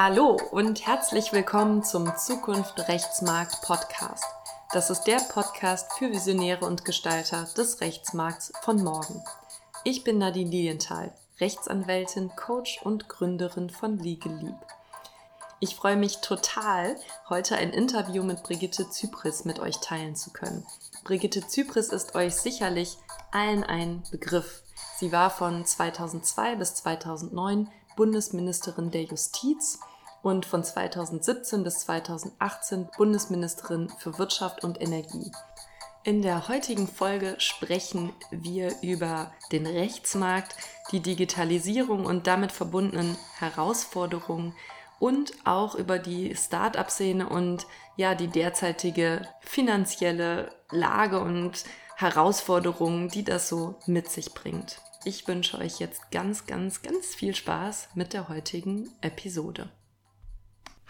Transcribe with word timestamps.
Hallo 0.00 0.38
und 0.52 0.86
herzlich 0.86 1.32
willkommen 1.32 1.82
zum 1.82 2.16
Zukunft 2.16 2.86
Rechtsmarkt 2.86 3.62
Podcast. 3.62 4.22
Das 4.72 4.90
ist 4.90 5.02
der 5.08 5.16
Podcast 5.16 5.92
für 5.94 6.12
Visionäre 6.12 6.66
und 6.66 6.84
Gestalter 6.84 7.48
des 7.56 7.80
Rechtsmarkts 7.80 8.52
von 8.62 8.84
morgen. 8.84 9.24
Ich 9.82 10.04
bin 10.04 10.18
Nadine 10.18 10.50
Lilienthal, 10.50 11.12
Rechtsanwältin, 11.40 12.30
Coach 12.36 12.80
und 12.84 13.08
Gründerin 13.08 13.70
von 13.70 13.98
Legal 13.98 14.34
Leap. 14.34 14.66
Ich 15.58 15.74
freue 15.74 15.96
mich 15.96 16.18
total, 16.18 16.94
heute 17.28 17.56
ein 17.56 17.70
Interview 17.70 18.22
mit 18.22 18.44
Brigitte 18.44 18.88
Zypris 18.88 19.44
mit 19.44 19.58
euch 19.58 19.78
teilen 19.80 20.14
zu 20.14 20.30
können. 20.30 20.64
Brigitte 21.02 21.44
Zypris 21.44 21.88
ist 21.88 22.14
euch 22.14 22.36
sicherlich 22.36 22.98
allen 23.32 23.64
ein 23.64 24.04
Begriff. 24.12 24.62
Sie 24.96 25.10
war 25.10 25.30
von 25.30 25.66
2002 25.66 26.54
bis 26.54 26.76
2009 26.76 27.68
Bundesministerin 27.96 28.92
der 28.92 29.02
Justiz 29.02 29.80
und 30.22 30.46
von 30.46 30.64
2017 30.64 31.62
bis 31.64 31.80
2018 31.80 32.88
Bundesministerin 32.96 33.88
für 33.98 34.18
Wirtschaft 34.18 34.64
und 34.64 34.80
Energie. 34.80 35.32
In 36.04 36.22
der 36.22 36.48
heutigen 36.48 36.88
Folge 36.88 37.34
sprechen 37.38 38.12
wir 38.30 38.72
über 38.82 39.32
den 39.52 39.66
Rechtsmarkt, 39.66 40.54
die 40.90 41.00
Digitalisierung 41.00 42.06
und 42.06 42.26
damit 42.26 42.52
verbundenen 42.52 43.16
Herausforderungen 43.38 44.54
und 44.98 45.32
auch 45.44 45.74
über 45.74 45.98
die 45.98 46.34
Start-up-Szene 46.34 47.28
und 47.28 47.66
ja, 47.96 48.14
die 48.14 48.28
derzeitige 48.28 49.28
finanzielle 49.40 50.54
Lage 50.70 51.20
und 51.20 51.64
Herausforderungen, 51.96 53.08
die 53.08 53.24
das 53.24 53.48
so 53.48 53.74
mit 53.86 54.08
sich 54.08 54.32
bringt. 54.32 54.80
Ich 55.04 55.26
wünsche 55.28 55.58
euch 55.58 55.78
jetzt 55.78 56.10
ganz, 56.10 56.46
ganz, 56.46 56.82
ganz 56.82 57.14
viel 57.14 57.34
Spaß 57.34 57.90
mit 57.94 58.12
der 58.12 58.28
heutigen 58.28 58.90
Episode. 59.00 59.70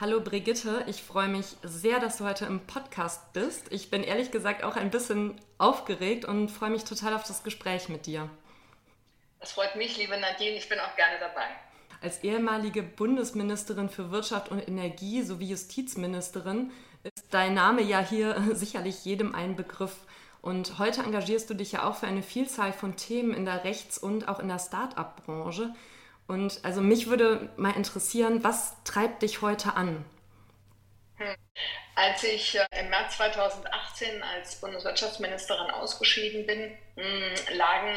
Hallo 0.00 0.20
Brigitte, 0.20 0.84
ich 0.86 1.02
freue 1.02 1.26
mich 1.26 1.56
sehr, 1.64 1.98
dass 1.98 2.18
du 2.18 2.24
heute 2.24 2.44
im 2.44 2.60
Podcast 2.60 3.32
bist. 3.32 3.66
Ich 3.72 3.90
bin 3.90 4.04
ehrlich 4.04 4.30
gesagt 4.30 4.62
auch 4.62 4.76
ein 4.76 4.92
bisschen 4.92 5.34
aufgeregt 5.58 6.24
und 6.24 6.50
freue 6.52 6.70
mich 6.70 6.84
total 6.84 7.14
auf 7.14 7.24
das 7.24 7.42
Gespräch 7.42 7.88
mit 7.88 8.06
dir. 8.06 8.30
Das 9.40 9.50
freut 9.50 9.74
mich, 9.74 9.96
liebe 9.96 10.16
Nadine, 10.16 10.54
ich 10.54 10.68
bin 10.68 10.78
auch 10.78 10.94
gerne 10.94 11.16
dabei. 11.18 11.48
Als 12.00 12.22
ehemalige 12.22 12.84
Bundesministerin 12.84 13.88
für 13.88 14.12
Wirtschaft 14.12 14.52
und 14.52 14.68
Energie 14.68 15.22
sowie 15.22 15.48
Justizministerin 15.48 16.70
ist 17.02 17.26
dein 17.32 17.54
Name 17.54 17.82
ja 17.82 17.98
hier 17.98 18.40
sicherlich 18.52 19.04
jedem 19.04 19.34
ein 19.34 19.56
Begriff. 19.56 19.96
Und 20.40 20.78
heute 20.78 21.02
engagierst 21.02 21.50
du 21.50 21.54
dich 21.54 21.72
ja 21.72 21.82
auch 21.82 21.96
für 21.96 22.06
eine 22.06 22.22
Vielzahl 22.22 22.72
von 22.72 22.94
Themen 22.94 23.34
in 23.34 23.44
der 23.44 23.64
Rechts- 23.64 23.98
und 23.98 24.28
auch 24.28 24.38
in 24.38 24.46
der 24.46 24.60
Start-up-Branche. 24.60 25.74
Und 26.28 26.60
also 26.62 26.82
mich 26.82 27.08
würde 27.08 27.48
mal 27.56 27.74
interessieren, 27.74 28.44
was 28.44 28.76
treibt 28.84 29.22
dich 29.22 29.40
heute 29.40 29.74
an? 29.74 30.04
Hm. 31.16 31.34
Als 31.96 32.22
ich 32.22 32.54
äh, 32.54 32.64
im 32.78 32.90
März 32.90 33.16
2018 33.16 34.22
als 34.22 34.60
Bundeswirtschaftsministerin 34.60 35.70
ausgeschieden 35.70 36.46
bin, 36.46 36.78
hm, 36.96 37.56
lagen 37.56 37.96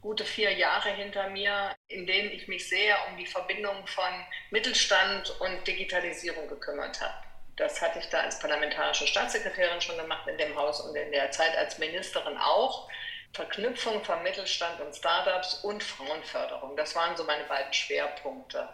gute 0.00 0.24
vier 0.24 0.52
Jahre 0.52 0.90
hinter 0.90 1.30
mir, 1.30 1.74
in 1.88 2.06
denen 2.06 2.30
ich 2.30 2.46
mich 2.46 2.68
sehr 2.68 2.96
um 3.08 3.16
die 3.16 3.26
Verbindung 3.26 3.84
von 3.86 4.24
Mittelstand 4.50 5.30
und 5.40 5.66
Digitalisierung 5.66 6.46
gekümmert 6.48 7.00
habe. 7.00 7.14
Das 7.56 7.82
hatte 7.82 7.98
ich 7.98 8.08
da 8.08 8.20
als 8.20 8.38
parlamentarische 8.38 9.06
Staatssekretärin 9.06 9.80
schon 9.80 9.96
gemacht 9.96 10.28
in 10.28 10.38
dem 10.38 10.54
Haus 10.54 10.80
und 10.80 10.94
in 10.94 11.10
der 11.10 11.30
Zeit 11.30 11.56
als 11.56 11.78
Ministerin 11.78 12.36
auch. 12.38 12.88
Verknüpfung 13.32 14.02
von 14.04 14.22
Mittelstand 14.22 14.80
und 14.80 14.94
Startups 14.94 15.62
und 15.62 15.82
Frauenförderung. 15.82 16.76
Das 16.76 16.94
waren 16.96 17.16
so 17.16 17.24
meine 17.24 17.44
beiden 17.44 17.72
Schwerpunkte. 17.72 18.68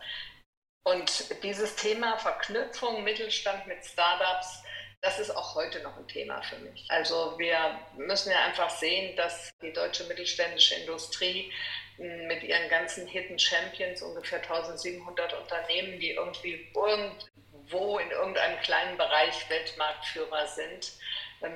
Und 0.84 1.42
dieses 1.42 1.76
Thema 1.76 2.16
Verknüpfung 2.18 3.02
Mittelstand 3.02 3.66
mit 3.66 3.84
Startups, 3.84 4.62
das 5.02 5.18
ist 5.18 5.30
auch 5.30 5.54
heute 5.54 5.80
noch 5.82 5.96
ein 5.96 6.08
Thema 6.08 6.42
für 6.42 6.58
mich. 6.58 6.86
Also 6.88 7.38
wir 7.38 7.78
müssen 7.96 8.30
ja 8.30 8.44
einfach 8.44 8.70
sehen, 8.70 9.14
dass 9.16 9.50
die 9.60 9.72
deutsche 9.72 10.04
mittelständische 10.04 10.76
Industrie 10.76 11.52
mit 11.98 12.42
ihren 12.42 12.68
ganzen 12.68 13.06
Hidden 13.06 13.38
Champions, 13.38 14.02
ungefähr 14.02 14.40
1700 14.40 15.32
Unternehmen, 15.34 15.98
die 15.98 16.10
irgendwie 16.10 16.70
irgendwo 16.74 17.98
in 17.98 18.10
irgendeinem 18.10 18.60
kleinen 18.60 18.96
Bereich 18.96 19.48
Weltmarktführer 19.48 20.46
sind, 20.46 20.92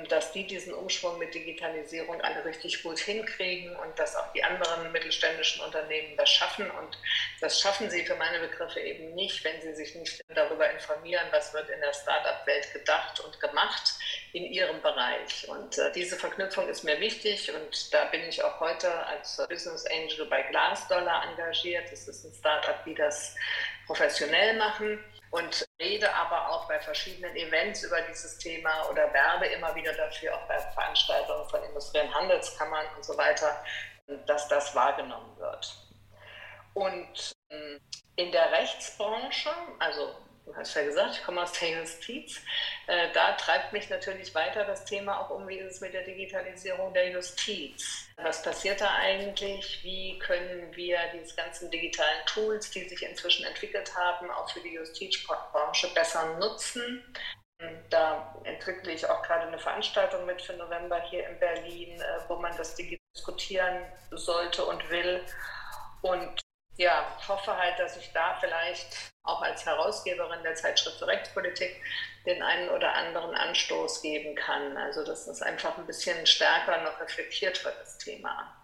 dass 0.08 0.32
die 0.32 0.46
diesen 0.46 0.74
Umschwung 0.74 1.18
mit 1.18 1.34
Digitalisierung 1.34 2.20
alle 2.20 2.44
richtig 2.44 2.82
gut 2.82 2.98
hinkriegen 2.98 3.74
und 3.76 3.98
dass 3.98 4.14
auch 4.14 4.32
die 4.32 4.44
anderen 4.44 4.92
mittelständischen 4.92 5.64
Unternehmen 5.64 6.16
das 6.16 6.30
schaffen. 6.30 6.70
Und 6.70 6.98
das 7.40 7.60
schaffen 7.60 7.88
sie 7.88 8.04
für 8.04 8.16
meine 8.16 8.40
Begriffe 8.40 8.80
eben 8.80 9.14
nicht, 9.14 9.42
wenn 9.44 9.60
sie 9.62 9.74
sich 9.74 9.94
nicht 9.94 10.22
darüber 10.34 10.70
informieren, 10.70 11.26
was 11.30 11.54
wird 11.54 11.70
in 11.70 11.80
der 11.80 11.94
Startup-Welt 11.94 12.72
gedacht 12.72 13.20
und 13.20 13.40
gemacht 13.40 13.94
in 14.32 14.44
ihrem 14.44 14.80
Bereich. 14.82 15.48
Und 15.48 15.78
äh, 15.78 15.90
diese 15.92 16.16
Verknüpfung 16.16 16.68
ist 16.68 16.84
mir 16.84 17.00
wichtig 17.00 17.50
und 17.52 17.94
da 17.94 18.04
bin 18.06 18.22
ich 18.22 18.42
auch 18.44 18.60
heute 18.60 18.92
als 19.06 19.38
Business 19.48 19.86
Angel 19.86 20.26
bei 20.26 20.42
Glassdollar 20.42 21.28
engagiert. 21.30 21.90
Das 21.90 22.06
ist 22.06 22.24
ein 22.24 22.32
Startup, 22.34 22.84
die 22.84 22.94
das 22.94 23.34
professionell 23.86 24.56
machen 24.56 25.02
und 25.30 25.69
rede 25.80 26.14
aber 26.14 26.50
auch 26.50 26.68
bei 26.68 26.78
verschiedenen 26.78 27.34
Events 27.34 27.82
über 27.82 28.00
dieses 28.02 28.38
Thema 28.38 28.88
oder 28.90 29.12
werbe 29.12 29.46
immer 29.46 29.74
wieder 29.74 29.92
dafür, 29.94 30.36
auch 30.36 30.46
bei 30.46 30.58
Veranstaltungen 30.58 31.48
von 31.48 31.62
Industrie- 31.64 32.00
und 32.00 32.14
Handelskammern 32.14 32.86
und 32.96 33.04
so 33.04 33.16
weiter, 33.16 33.64
dass 34.26 34.46
das 34.48 34.74
wahrgenommen 34.74 35.36
wird. 35.38 35.74
Und 36.74 37.32
ähm, 37.50 37.80
in 38.16 38.30
der 38.30 38.52
Rechtsbranche, 38.52 39.50
also 39.78 40.14
du 40.44 40.54
hast 40.54 40.74
ja 40.74 40.82
gesagt, 40.82 41.14
ich 41.14 41.24
komme 41.24 41.42
aus 41.42 41.52
der 41.52 41.80
Justiz, 41.80 42.40
äh, 42.90 43.12
da 43.12 43.32
treibt 43.34 43.72
mich 43.72 43.88
natürlich 43.88 44.34
weiter 44.34 44.64
das 44.64 44.84
Thema 44.84 45.20
auch 45.20 45.30
um, 45.30 45.46
wie 45.46 45.58
ist 45.58 45.76
es 45.76 45.80
mit 45.80 45.94
der 45.94 46.02
Digitalisierung 46.02 46.92
der 46.92 47.10
Justiz. 47.10 48.08
Was 48.16 48.42
passiert 48.42 48.80
da 48.80 48.96
eigentlich? 48.96 49.78
Wie 49.84 50.18
können 50.18 50.74
wir 50.74 50.98
diese 51.14 51.36
ganzen 51.36 51.70
digitalen 51.70 52.26
Tools, 52.26 52.68
die 52.72 52.88
sich 52.88 53.02
inzwischen 53.04 53.46
entwickelt 53.46 53.96
haben, 53.96 54.28
auch 54.32 54.50
für 54.50 54.58
die 54.60 54.74
Justizbranche 54.74 55.94
besser 55.94 56.36
nutzen? 56.38 57.14
Da 57.90 58.34
entwickle 58.42 58.92
ich 58.92 59.08
auch 59.08 59.22
gerade 59.22 59.46
eine 59.46 59.58
Veranstaltung 59.60 60.26
mit 60.26 60.42
für 60.42 60.54
November 60.54 61.00
hier 61.02 61.28
in 61.28 61.38
Berlin, 61.38 62.00
äh, 62.00 62.04
wo 62.26 62.36
man 62.36 62.56
das 62.56 62.74
diskutieren 62.74 63.84
sollte 64.10 64.64
und 64.64 64.90
will. 64.90 65.24
Und 66.02 66.40
ja, 66.76 67.06
hoffe 67.28 67.56
halt, 67.56 67.78
dass 67.78 67.96
ich 67.96 68.10
da 68.12 68.36
vielleicht 68.40 69.12
auch 69.22 69.42
als 69.42 69.66
Herausgeberin 69.66 70.42
der 70.42 70.54
Zeitschrift 70.54 70.98
für 70.98 71.06
Rechtspolitik 71.06 71.80
den 72.26 72.42
einen 72.42 72.70
oder 72.70 72.94
anderen 72.94 73.34
Anstoß 73.34 74.02
geben 74.02 74.34
kann. 74.34 74.76
Also 74.76 75.04
dass 75.04 75.26
das 75.26 75.42
einfach 75.42 75.76
ein 75.78 75.86
bisschen 75.86 76.26
stärker 76.26 76.82
noch 76.82 77.00
reflektiert 77.00 77.64
wird, 77.64 77.74
das 77.80 77.98
Thema. 77.98 78.54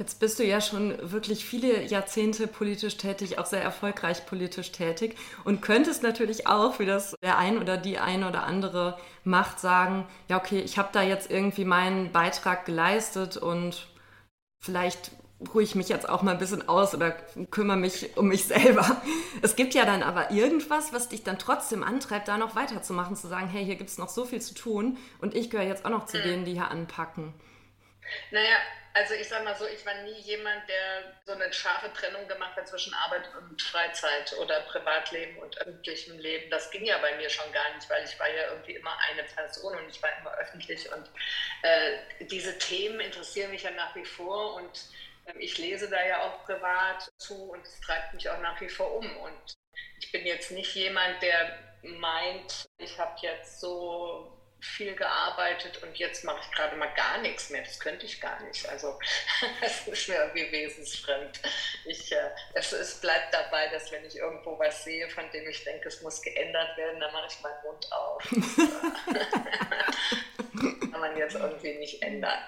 Jetzt 0.00 0.18
bist 0.18 0.38
du 0.38 0.44
ja 0.44 0.62
schon 0.62 1.12
wirklich 1.12 1.44
viele 1.44 1.82
Jahrzehnte 1.82 2.46
politisch 2.46 2.96
tätig, 2.96 3.38
auch 3.38 3.44
sehr 3.44 3.62
erfolgreich 3.62 4.24
politisch 4.24 4.72
tätig 4.72 5.18
und 5.44 5.60
könntest 5.60 6.02
natürlich 6.02 6.46
auch, 6.46 6.78
wie 6.78 6.86
das 6.86 7.14
der 7.22 7.36
ein 7.36 7.58
oder 7.58 7.76
die 7.76 7.98
ein 7.98 8.24
oder 8.24 8.44
andere 8.44 8.98
macht, 9.24 9.60
sagen, 9.60 10.08
ja 10.28 10.38
okay, 10.38 10.60
ich 10.60 10.78
habe 10.78 10.88
da 10.92 11.02
jetzt 11.02 11.30
irgendwie 11.30 11.66
meinen 11.66 12.12
Beitrag 12.12 12.64
geleistet 12.64 13.36
und 13.36 13.88
vielleicht 14.62 15.10
ruhe 15.54 15.62
ich 15.62 15.74
mich 15.74 15.88
jetzt 15.88 16.08
auch 16.08 16.22
mal 16.22 16.32
ein 16.32 16.38
bisschen 16.38 16.68
aus 16.68 16.94
oder 16.94 17.12
kümmere 17.50 17.76
mich 17.76 18.16
um 18.16 18.28
mich 18.28 18.44
selber. 18.46 19.00
Es 19.42 19.56
gibt 19.56 19.74
ja 19.74 19.84
dann 19.84 20.02
aber 20.02 20.30
irgendwas, 20.30 20.92
was 20.92 21.08
dich 21.08 21.22
dann 21.24 21.38
trotzdem 21.38 21.82
antreibt, 21.82 22.28
da 22.28 22.36
noch 22.36 22.54
weiterzumachen, 22.54 23.16
zu 23.16 23.28
sagen, 23.28 23.48
hey, 23.48 23.64
hier 23.64 23.76
gibt 23.76 23.90
es 23.90 23.98
noch 23.98 24.08
so 24.08 24.24
viel 24.24 24.40
zu 24.40 24.54
tun 24.54 24.98
und 25.20 25.34
ich 25.34 25.50
gehöre 25.50 25.66
jetzt 25.66 25.84
auch 25.84 25.90
noch 25.90 26.06
zu 26.06 26.18
mhm. 26.18 26.22
denen, 26.22 26.44
die 26.44 26.52
hier 26.52 26.70
anpacken. 26.70 27.32
Naja, 28.30 28.56
also 28.92 29.14
ich 29.14 29.28
sag 29.28 29.44
mal 29.44 29.54
so, 29.54 29.66
ich 29.66 29.86
war 29.86 29.94
nie 30.02 30.18
jemand, 30.22 30.68
der 30.68 31.14
so 31.24 31.32
eine 31.32 31.52
scharfe 31.52 31.92
Trennung 31.92 32.26
gemacht 32.26 32.56
hat 32.56 32.66
zwischen 32.66 32.92
Arbeit 32.92 33.22
und 33.36 33.62
Freizeit 33.62 34.32
oder 34.40 34.60
Privatleben 34.62 35.38
und 35.38 35.56
öffentlichem 35.58 36.18
Leben. 36.18 36.50
Das 36.50 36.70
ging 36.72 36.84
ja 36.84 36.98
bei 36.98 37.16
mir 37.16 37.30
schon 37.30 37.50
gar 37.52 37.72
nicht, 37.74 37.88
weil 37.88 38.04
ich 38.04 38.18
war 38.18 38.28
ja 38.28 38.50
irgendwie 38.50 38.74
immer 38.74 38.96
eine 39.10 39.22
Person 39.22 39.78
und 39.78 39.88
ich 39.88 40.02
war 40.02 40.10
immer 40.20 40.32
öffentlich 40.38 40.90
und 40.92 41.08
äh, 41.62 42.26
diese 42.26 42.58
Themen 42.58 42.98
interessieren 42.98 43.52
mich 43.52 43.62
ja 43.62 43.70
nach 43.70 43.94
wie 43.94 44.04
vor 44.04 44.54
und 44.54 44.86
ich 45.38 45.58
lese 45.58 45.88
da 45.88 46.04
ja 46.04 46.22
auch 46.22 46.44
privat 46.44 47.08
zu 47.18 47.50
und 47.50 47.64
es 47.64 47.80
treibt 47.80 48.14
mich 48.14 48.28
auch 48.28 48.40
nach 48.40 48.60
wie 48.60 48.68
vor 48.68 48.96
um. 48.96 49.16
Und 49.18 49.54
ich 50.00 50.10
bin 50.12 50.26
jetzt 50.26 50.50
nicht 50.50 50.74
jemand, 50.74 51.22
der 51.22 51.58
meint, 51.82 52.68
ich 52.78 52.98
habe 52.98 53.16
jetzt 53.22 53.60
so 53.60 54.36
viel 54.62 54.94
gearbeitet 54.94 55.82
und 55.82 55.98
jetzt 55.98 56.22
mache 56.24 56.40
ich 56.42 56.50
gerade 56.54 56.76
mal 56.76 56.92
gar 56.94 57.18
nichts 57.18 57.50
mehr. 57.50 57.62
Das 57.62 57.80
könnte 57.80 58.06
ich 58.06 58.20
gar 58.20 58.40
nicht. 58.42 58.68
Also 58.68 58.98
das 59.60 59.88
ist 59.88 60.08
mir 60.08 60.16
irgendwie 60.16 60.52
wesensfremd. 60.52 61.40
Ich, 61.86 62.12
äh, 62.12 62.30
es, 62.54 62.72
es 62.72 63.00
bleibt 63.00 63.32
dabei, 63.32 63.68
dass 63.68 63.90
wenn 63.90 64.04
ich 64.04 64.16
irgendwo 64.16 64.58
was 64.58 64.84
sehe, 64.84 65.08
von 65.08 65.30
dem 65.30 65.48
ich 65.48 65.64
denke, 65.64 65.88
es 65.88 66.02
muss 66.02 66.20
geändert 66.20 66.76
werden, 66.76 67.00
dann 67.00 67.10
mache 67.12 67.28
ich 67.30 67.40
meinen 67.40 67.62
Mund 67.64 67.90
auf. 67.92 68.22
Kann 70.90 71.00
man 71.00 71.16
jetzt 71.16 71.36
irgendwie 71.36 71.74
nicht 71.74 72.02
ändern. 72.02 72.38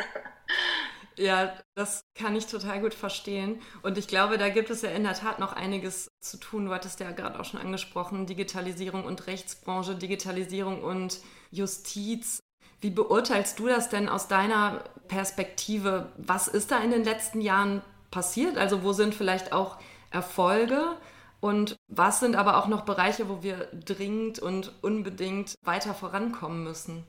Ja, 1.17 1.53
das 1.75 2.05
kann 2.15 2.35
ich 2.35 2.47
total 2.47 2.81
gut 2.81 2.95
verstehen. 2.95 3.61
Und 3.83 3.99
ich 3.99 4.09
glaube, 4.09 4.39
da 4.39 4.49
gibt 4.49 4.71
es 4.71 4.83
ja 4.83 4.91
in 4.91 5.05
der 5.05 5.15
Tat 5.15 5.39
noch 5.39 5.53
einiges 5.53 6.11
zu 6.21 6.39
tun. 6.39 6.67
Du 6.67 6.73
hattest 6.73 7.01
ja 7.01 7.11
gerade 7.11 7.39
auch 7.39 7.45
schon 7.45 7.61
angesprochen, 7.61 8.27
Digitalisierung 8.27 9.05
und 9.05 9.27
Rechtsbranche, 9.27 9.95
Digitalisierung 9.95 10.83
und 10.83 11.21
Justiz. 11.51 12.41
Wie 12.81 12.91
beurteilst 12.91 13.59
du 13.59 13.69
das 13.69 13.89
denn 13.91 14.09
aus 14.09 14.27
deiner 14.29 14.85
Perspektive? 15.09 16.13
Was 16.17 16.49
ist 16.49 16.71
da 16.71 16.79
in 16.79 16.91
den 16.91 17.05
letzten 17.05 17.41
Jahren 17.41 17.83
passiert? 18.11 18.57
Also 18.59 18.83
wo 18.83 18.93
sind 18.93 19.15
vielleicht 19.15 19.53
auch 19.53 19.79
Erfolge? 20.11 20.97
Und 21.41 21.77
was 21.89 22.21
sind 22.21 22.37
aber 22.37 22.57
auch 22.57 22.69
noch 22.69 22.83
Bereiche, 22.85 23.29
wo 23.29 23.43
wir 23.43 23.69
dringend 23.73 24.39
und 24.39 24.73
unbedingt 24.83 25.57
weiter 25.65 25.95
vorankommen 25.95 26.65
müssen? 26.65 27.05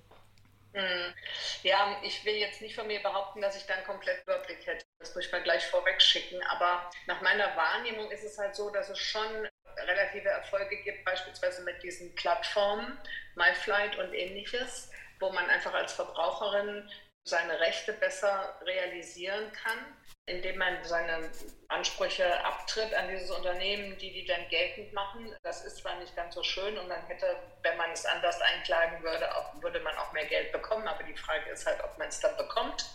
Hm. 0.73 1.13
Ja, 1.61 1.99
ich 2.03 2.25
will 2.25 2.35
jetzt 2.35 2.61
nicht 2.61 2.75
von 2.75 2.87
mir 2.87 3.01
behaupten, 3.01 3.41
dass 3.41 3.55
ich 3.55 3.65
dann 3.65 3.83
komplett 3.85 4.23
Überblick 4.23 4.65
hätte. 4.65 4.85
Das 4.99 5.13
muss 5.13 5.25
ich 5.25 5.31
mal 5.31 5.43
gleich 5.43 5.65
vorweg 5.67 6.01
schicken. 6.01 6.41
Aber 6.47 6.89
nach 7.05 7.21
meiner 7.21 7.55
Wahrnehmung 7.55 8.09
ist 8.09 8.23
es 8.23 8.37
halt 8.37 8.55
so, 8.55 8.69
dass 8.71 8.89
es 8.89 8.97
schon 8.97 9.47
relative 9.77 10.29
Erfolge 10.29 10.77
gibt, 10.83 11.05
beispielsweise 11.05 11.63
mit 11.63 11.81
diesen 11.83 12.13
Plattformen, 12.15 12.97
MyFlight 13.35 13.97
und 13.97 14.13
ähnliches, 14.13 14.89
wo 15.19 15.31
man 15.31 15.47
einfach 15.49 15.73
als 15.73 15.93
Verbraucherin 15.93 16.89
seine 17.25 17.59
Rechte 17.59 17.93
besser 17.93 18.57
realisieren 18.65 19.51
kann, 19.53 19.77
indem 20.25 20.57
man 20.57 20.83
seine 20.83 21.29
Ansprüche 21.69 22.43
abtritt 22.45 22.93
an 22.93 23.09
dieses 23.09 23.31
Unternehmen, 23.31 23.97
die 23.97 24.11
die 24.11 24.25
dann 24.25 24.47
geltend 24.49 24.93
machen. 24.93 25.35
Das 25.43 25.65
ist 25.65 25.77
zwar 25.77 25.95
nicht 25.99 26.15
ganz 26.15 26.35
so 26.35 26.43
schön 26.43 26.77
und 26.77 26.87
man 26.87 27.01
hätte, 27.07 27.35
wenn 27.61 27.77
man 27.77 27.91
es 27.91 28.05
anders 28.05 28.39
einklagen 28.41 29.03
würde, 29.03 29.35
auch, 29.35 29.61
würde 29.61 29.79
man 29.79 29.95
auch 29.97 30.11
mehr 30.13 30.25
Geld 30.25 30.51
bekommen, 30.51 30.87
aber 30.87 31.03
die 31.03 31.17
Frage 31.17 31.49
ist 31.49 31.65
halt, 31.65 31.81
ob 31.83 31.97
man 31.97 32.07
es 32.07 32.19
dann 32.19 32.35
bekommt 32.37 32.85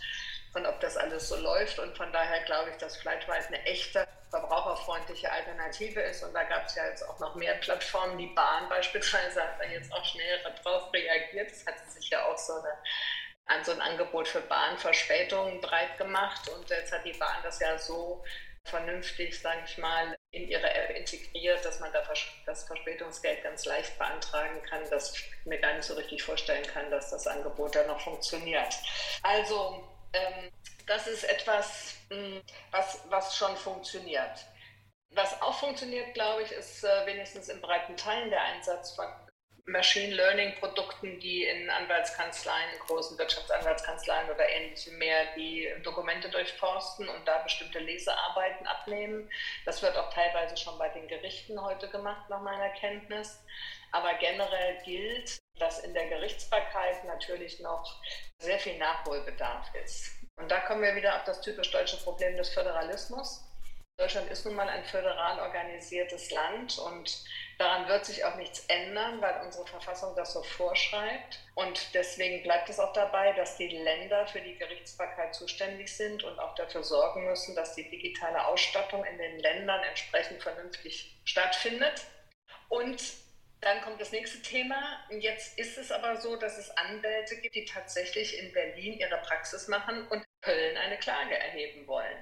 und 0.54 0.66
ob 0.66 0.80
das 0.80 0.96
alles 0.96 1.28
so 1.28 1.36
läuft. 1.36 1.78
Und 1.78 1.96
von 1.96 2.12
daher 2.12 2.42
glaube 2.44 2.70
ich, 2.70 2.76
dass 2.76 2.96
Flightwise 2.96 3.48
eine 3.48 3.62
echte 3.64 4.06
verbraucherfreundliche 4.30 5.30
Alternative 5.30 6.00
ist. 6.00 6.22
Und 6.22 6.34
da 6.34 6.44
gab 6.44 6.66
es 6.66 6.74
ja 6.74 6.86
jetzt 6.86 7.02
auch 7.08 7.18
noch 7.18 7.34
mehr 7.34 7.54
Plattformen. 7.54 8.18
Die 8.18 8.28
Bahn 8.28 8.68
beispielsweise 8.68 9.42
hat 9.42 9.60
da 9.60 9.64
jetzt 9.64 9.92
auch 9.92 10.04
schnell 10.04 10.38
darauf 10.42 10.92
reagiert. 10.92 11.50
Das 11.50 11.66
hat 11.66 11.90
sich 11.90 12.10
ja 12.10 12.24
auch 12.26 12.38
so 12.38 12.54
eine 12.54 12.72
an 13.48 13.64
so 13.64 13.72
ein 13.72 13.80
Angebot 13.80 14.28
für 14.28 14.40
Bahnverspätungen 14.42 15.60
breit 15.60 15.98
gemacht. 15.98 16.48
Und 16.48 16.68
jetzt 16.70 16.92
hat 16.92 17.04
die 17.04 17.14
Bahn 17.14 17.38
das 17.42 17.58
ja 17.60 17.76
so 17.78 18.22
vernünftig, 18.64 19.40
sage 19.40 19.62
ich 19.64 19.78
mal, 19.78 20.16
in 20.30 20.48
ihre 20.48 20.70
App 20.70 20.90
integriert, 20.90 21.64
dass 21.64 21.80
man 21.80 21.90
da 21.92 22.02
das 22.44 22.64
Verspätungsgeld 22.64 23.42
ganz 23.42 23.64
leicht 23.64 23.98
beantragen 23.98 24.62
kann, 24.62 24.88
dass 24.90 25.14
ich 25.14 25.30
mir 25.46 25.58
gar 25.58 25.72
nicht 25.72 25.84
so 25.84 25.94
richtig 25.94 26.22
vorstellen 26.22 26.66
kann, 26.66 26.90
dass 26.90 27.10
das 27.10 27.26
Angebot 27.26 27.74
dann 27.74 27.86
noch 27.86 28.00
funktioniert. 28.00 28.74
Also 29.22 29.82
ähm, 30.12 30.52
das 30.86 31.06
ist 31.06 31.24
etwas, 31.24 31.94
hm, 32.10 32.42
was, 32.70 33.00
was 33.08 33.36
schon 33.36 33.56
funktioniert. 33.56 34.46
Was 35.10 35.40
auch 35.40 35.58
funktioniert, 35.58 36.12
glaube 36.12 36.42
ich, 36.42 36.52
ist 36.52 36.84
äh, 36.84 37.06
wenigstens 37.06 37.48
in 37.48 37.62
breiten 37.62 37.96
Teilen 37.96 38.28
der 38.28 38.42
Einsatz 38.42 38.94
von 38.94 39.06
Machine 39.68 40.14
Learning 40.14 40.54
Produkten, 40.60 41.20
die 41.20 41.44
in 41.44 41.68
Anwaltskanzleien, 41.68 42.78
großen 42.86 43.18
Wirtschaftsanwaltskanzleien 43.18 44.30
oder 44.30 44.48
ähnlichem 44.48 44.96
mehr 44.96 45.26
die 45.36 45.68
Dokumente 45.82 46.30
durchforsten 46.30 47.06
und 47.06 47.28
da 47.28 47.38
bestimmte 47.42 47.78
Lesearbeiten 47.78 48.66
abnehmen. 48.66 49.30
Das 49.66 49.82
wird 49.82 49.94
auch 49.98 50.10
teilweise 50.10 50.56
schon 50.56 50.78
bei 50.78 50.88
den 50.88 51.06
Gerichten 51.06 51.60
heute 51.62 51.86
gemacht, 51.90 52.30
nach 52.30 52.40
meiner 52.40 52.70
Kenntnis. 52.70 53.44
Aber 53.92 54.14
generell 54.14 54.82
gilt, 54.84 55.36
dass 55.58 55.80
in 55.80 55.92
der 55.92 56.08
Gerichtsbarkeit 56.08 57.04
natürlich 57.04 57.60
noch 57.60 58.00
sehr 58.38 58.58
viel 58.58 58.78
Nachholbedarf 58.78 59.66
ist. 59.84 60.12
Und 60.40 60.50
da 60.50 60.60
kommen 60.60 60.80
wir 60.80 60.94
wieder 60.94 61.16
auf 61.16 61.24
das 61.24 61.42
typisch 61.42 61.70
deutsche 61.70 61.98
Problem 61.98 62.38
des 62.38 62.48
Föderalismus. 62.54 63.44
Deutschland 63.98 64.30
ist 64.30 64.46
nun 64.46 64.54
mal 64.54 64.68
ein 64.68 64.84
föderal 64.84 65.40
organisiertes 65.40 66.30
Land 66.30 66.78
und 66.78 67.24
daran 67.58 67.88
wird 67.88 68.06
sich 68.06 68.24
auch 68.24 68.36
nichts 68.36 68.64
ändern, 68.68 69.20
weil 69.20 69.44
unsere 69.44 69.66
Verfassung 69.66 70.14
das 70.16 70.32
so 70.32 70.42
vorschreibt. 70.42 71.40
Und 71.54 71.92
deswegen 71.92 72.42
bleibt 72.44 72.68
es 72.70 72.78
auch 72.78 72.92
dabei, 72.92 73.32
dass 73.32 73.56
die 73.56 73.68
Länder 73.68 74.26
für 74.28 74.40
die 74.40 74.56
Gerichtsbarkeit 74.56 75.34
zuständig 75.34 75.94
sind 75.94 76.22
und 76.22 76.38
auch 76.38 76.54
dafür 76.54 76.84
sorgen 76.84 77.26
müssen, 77.26 77.54
dass 77.56 77.74
die 77.74 77.88
digitale 77.90 78.46
Ausstattung 78.46 79.04
in 79.04 79.18
den 79.18 79.40
Ländern 79.40 79.82
entsprechend 79.82 80.42
vernünftig 80.42 81.20
stattfindet. 81.24 82.06
Und 82.68 83.02
dann 83.60 83.80
kommt 83.82 84.00
das 84.00 84.12
nächste 84.12 84.40
Thema. 84.40 85.00
Jetzt 85.10 85.58
ist 85.58 85.78
es 85.78 85.90
aber 85.90 86.20
so, 86.20 86.36
dass 86.36 86.58
es 86.58 86.70
Anwälte 86.76 87.36
gibt, 87.40 87.56
die 87.56 87.64
tatsächlich 87.64 88.38
in 88.38 88.52
Berlin 88.52 88.98
ihre 88.98 89.18
Praxis 89.18 89.66
machen 89.66 90.06
und 90.08 90.22
Köln 90.40 90.76
eine 90.76 90.98
Klage 90.98 91.36
erheben 91.36 91.86
wollen. 91.86 92.16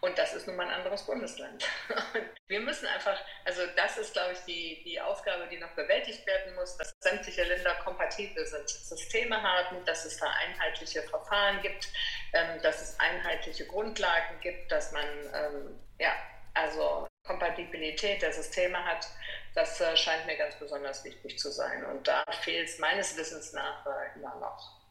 Und 0.00 0.18
das 0.18 0.34
ist 0.34 0.48
nun 0.48 0.56
mal 0.56 0.66
ein 0.66 0.74
anderes 0.74 1.06
Bundesland. 1.06 1.64
Und 2.14 2.28
wir 2.48 2.58
müssen 2.58 2.86
einfach, 2.86 3.16
also 3.44 3.62
das 3.76 3.98
ist, 3.98 4.12
glaube 4.14 4.32
ich, 4.32 4.40
die, 4.40 4.82
die 4.84 5.00
Aufgabe, 5.00 5.46
die 5.48 5.58
noch 5.58 5.70
bewältigt 5.76 6.26
werden 6.26 6.56
muss, 6.56 6.76
dass 6.76 6.92
sämtliche 6.98 7.44
Länder 7.44 7.74
kompatibel 7.84 8.44
sind, 8.44 8.68
Systeme 8.68 9.40
haben, 9.40 9.84
dass 9.84 10.04
es 10.04 10.18
da 10.18 10.28
einheitliche 10.28 11.02
Verfahren 11.02 11.62
gibt, 11.62 11.88
ähm, 12.32 12.60
dass 12.62 12.82
es 12.82 12.98
einheitliche 12.98 13.64
Grundlagen 13.66 14.40
gibt, 14.40 14.72
dass 14.72 14.90
man, 14.90 15.06
ähm, 15.34 15.80
ja, 16.00 16.16
also 16.54 17.06
Kompatibilität 17.24 18.22
der 18.22 18.32
Systeme 18.32 18.84
hat. 18.84 19.06
Das 19.54 19.80
äh, 19.80 19.96
scheint 19.96 20.26
mir 20.26 20.36
ganz 20.36 20.56
besonders 20.56 21.04
wichtig 21.04 21.38
zu 21.38 21.52
sein. 21.52 21.84
Und 21.84 22.08
da 22.08 22.24
fehlt 22.40 22.68
es 22.68 22.78
meines 22.80 23.16
Wissens 23.16 23.52
nach 23.52 23.86
äh, 23.86 24.18
immer 24.18 24.34
noch. 24.40 24.81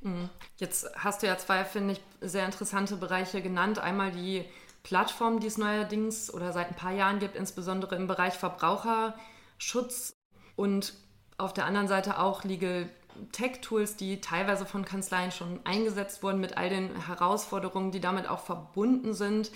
Mhm. 0.00 0.28
Jetzt 0.56 0.88
hast 0.96 1.22
du 1.22 1.26
ja 1.26 1.36
zwei, 1.38 1.64
finde 1.64 1.94
ich, 1.94 2.00
sehr 2.20 2.44
interessante 2.44 2.96
Bereiche 2.96 3.42
genannt. 3.42 3.78
Einmal 3.78 4.12
die 4.12 4.44
Plattform, 4.82 5.40
die 5.40 5.48
es 5.48 5.58
neuerdings 5.58 6.32
oder 6.32 6.52
seit 6.52 6.68
ein 6.68 6.76
paar 6.76 6.92
Jahren 6.92 7.18
gibt, 7.18 7.36
insbesondere 7.36 7.96
im 7.96 8.06
Bereich 8.06 8.34
Verbraucherschutz 8.34 10.14
und 10.54 10.94
auf 11.38 11.52
der 11.52 11.66
anderen 11.66 11.88
Seite 11.88 12.18
auch 12.18 12.44
Legal 12.44 12.88
Tech 13.32 13.60
Tools, 13.62 13.96
die 13.96 14.20
teilweise 14.20 14.66
von 14.66 14.84
Kanzleien 14.84 15.32
schon 15.32 15.60
eingesetzt 15.64 16.22
wurden 16.22 16.38
mit 16.38 16.58
all 16.58 16.68
den 16.68 17.06
Herausforderungen, 17.06 17.90
die 17.90 18.00
damit 18.00 18.28
auch 18.28 18.40
verbunden 18.40 19.14
sind 19.14 19.50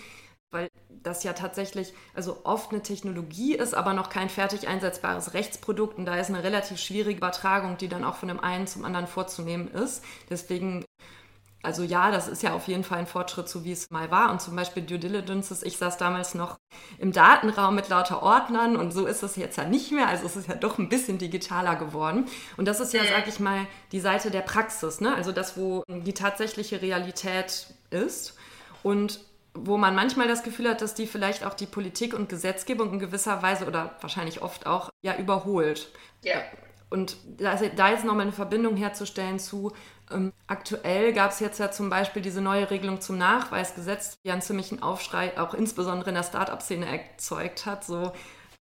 weil 0.50 0.68
das 1.02 1.24
ja 1.24 1.32
tatsächlich 1.32 1.94
also 2.14 2.38
oft 2.44 2.72
eine 2.72 2.82
Technologie 2.82 3.54
ist, 3.54 3.74
aber 3.74 3.92
noch 3.94 4.10
kein 4.10 4.28
fertig 4.28 4.68
einsetzbares 4.68 5.34
Rechtsprodukt 5.34 5.98
und 5.98 6.06
da 6.06 6.16
ist 6.16 6.28
eine 6.28 6.42
relativ 6.42 6.78
schwierige 6.78 7.18
Übertragung, 7.18 7.76
die 7.76 7.88
dann 7.88 8.04
auch 8.04 8.16
von 8.16 8.28
dem 8.28 8.40
einen 8.40 8.66
zum 8.66 8.84
anderen 8.84 9.06
vorzunehmen 9.06 9.68
ist. 9.68 10.04
Deswegen 10.28 10.84
also 11.62 11.82
ja, 11.82 12.10
das 12.10 12.26
ist 12.26 12.42
ja 12.42 12.54
auf 12.54 12.68
jeden 12.68 12.84
Fall 12.84 13.00
ein 13.00 13.06
Fortschritt, 13.06 13.48
so 13.48 13.64
wie 13.64 13.72
es 13.72 13.90
mal 13.90 14.10
war. 14.10 14.30
Und 14.30 14.40
zum 14.40 14.56
Beispiel 14.56 14.82
Due 14.82 14.98
Diligences, 14.98 15.62
ich 15.62 15.76
saß 15.76 15.98
damals 15.98 16.34
noch 16.34 16.56
im 16.98 17.12
Datenraum 17.12 17.74
mit 17.74 17.90
lauter 17.90 18.22
Ordnern 18.22 18.76
und 18.76 18.92
so 18.92 19.06
ist 19.06 19.22
es 19.22 19.36
jetzt 19.36 19.58
ja 19.58 19.64
nicht 19.64 19.92
mehr. 19.92 20.08
Also 20.08 20.24
es 20.24 20.36
ist 20.36 20.48
ja 20.48 20.54
doch 20.54 20.78
ein 20.78 20.88
bisschen 20.88 21.18
digitaler 21.18 21.76
geworden. 21.76 22.26
Und 22.56 22.66
das 22.66 22.80
ist 22.80 22.94
ja, 22.94 23.02
sag 23.04 23.28
ich 23.28 23.40
mal, 23.40 23.66
die 23.92 24.00
Seite 24.00 24.30
der 24.30 24.40
Praxis, 24.40 25.02
ne? 25.02 25.14
also 25.14 25.32
das, 25.32 25.58
wo 25.58 25.82
die 25.86 26.14
tatsächliche 26.14 26.80
Realität 26.80 27.66
ist. 27.90 28.36
Und 28.82 29.20
wo 29.54 29.76
man 29.76 29.94
manchmal 29.94 30.28
das 30.28 30.42
Gefühl 30.42 30.68
hat, 30.68 30.80
dass 30.80 30.94
die 30.94 31.06
vielleicht 31.06 31.44
auch 31.44 31.54
die 31.54 31.66
Politik 31.66 32.14
und 32.14 32.28
Gesetzgebung 32.28 32.92
in 32.92 32.98
gewisser 32.98 33.42
Weise 33.42 33.66
oder 33.66 33.96
wahrscheinlich 34.00 34.42
oft 34.42 34.66
auch 34.66 34.90
ja 35.02 35.16
überholt. 35.16 35.92
Ja. 36.22 36.40
Und 36.88 37.16
da, 37.38 37.54
da 37.54 37.90
jetzt 37.90 38.04
nochmal 38.04 38.22
eine 38.22 38.32
Verbindung 38.32 38.76
herzustellen 38.76 39.38
zu, 39.38 39.72
ähm, 40.10 40.32
aktuell 40.48 41.12
gab 41.12 41.30
es 41.30 41.40
jetzt 41.40 41.60
ja 41.60 41.70
zum 41.70 41.88
Beispiel 41.88 42.20
diese 42.20 42.40
neue 42.40 42.70
Regelung 42.70 43.00
zum 43.00 43.16
Nachweisgesetz, 43.16 44.18
die 44.24 44.30
einen 44.30 44.42
ziemlichen 44.42 44.82
Aufschrei 44.82 45.38
auch 45.38 45.54
insbesondere 45.54 46.10
in 46.10 46.16
der 46.16 46.24
Start-up-Szene 46.24 46.86
erzeugt 46.86 47.66
hat, 47.66 47.84
so 47.84 48.12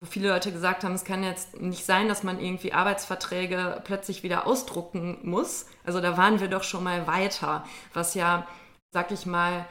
wo 0.02 0.06
viele 0.06 0.30
Leute 0.30 0.54
gesagt 0.54 0.84
haben, 0.84 0.94
es 0.94 1.04
kann 1.04 1.24
jetzt 1.24 1.60
nicht 1.60 1.86
sein, 1.86 2.08
dass 2.08 2.24
man 2.24 2.40
irgendwie 2.40 2.72
Arbeitsverträge 2.72 3.82
plötzlich 3.84 4.24
wieder 4.24 4.48
ausdrucken 4.48 5.20
muss. 5.24 5.66
Also 5.84 6.00
da 6.00 6.16
waren 6.16 6.40
wir 6.40 6.48
doch 6.48 6.64
schon 6.64 6.86
mal 6.86 7.06
weiter, 7.06 7.66
was 7.94 8.14
ja, 8.14 8.48
sag 8.92 9.12
ich 9.12 9.26
mal, 9.26 9.66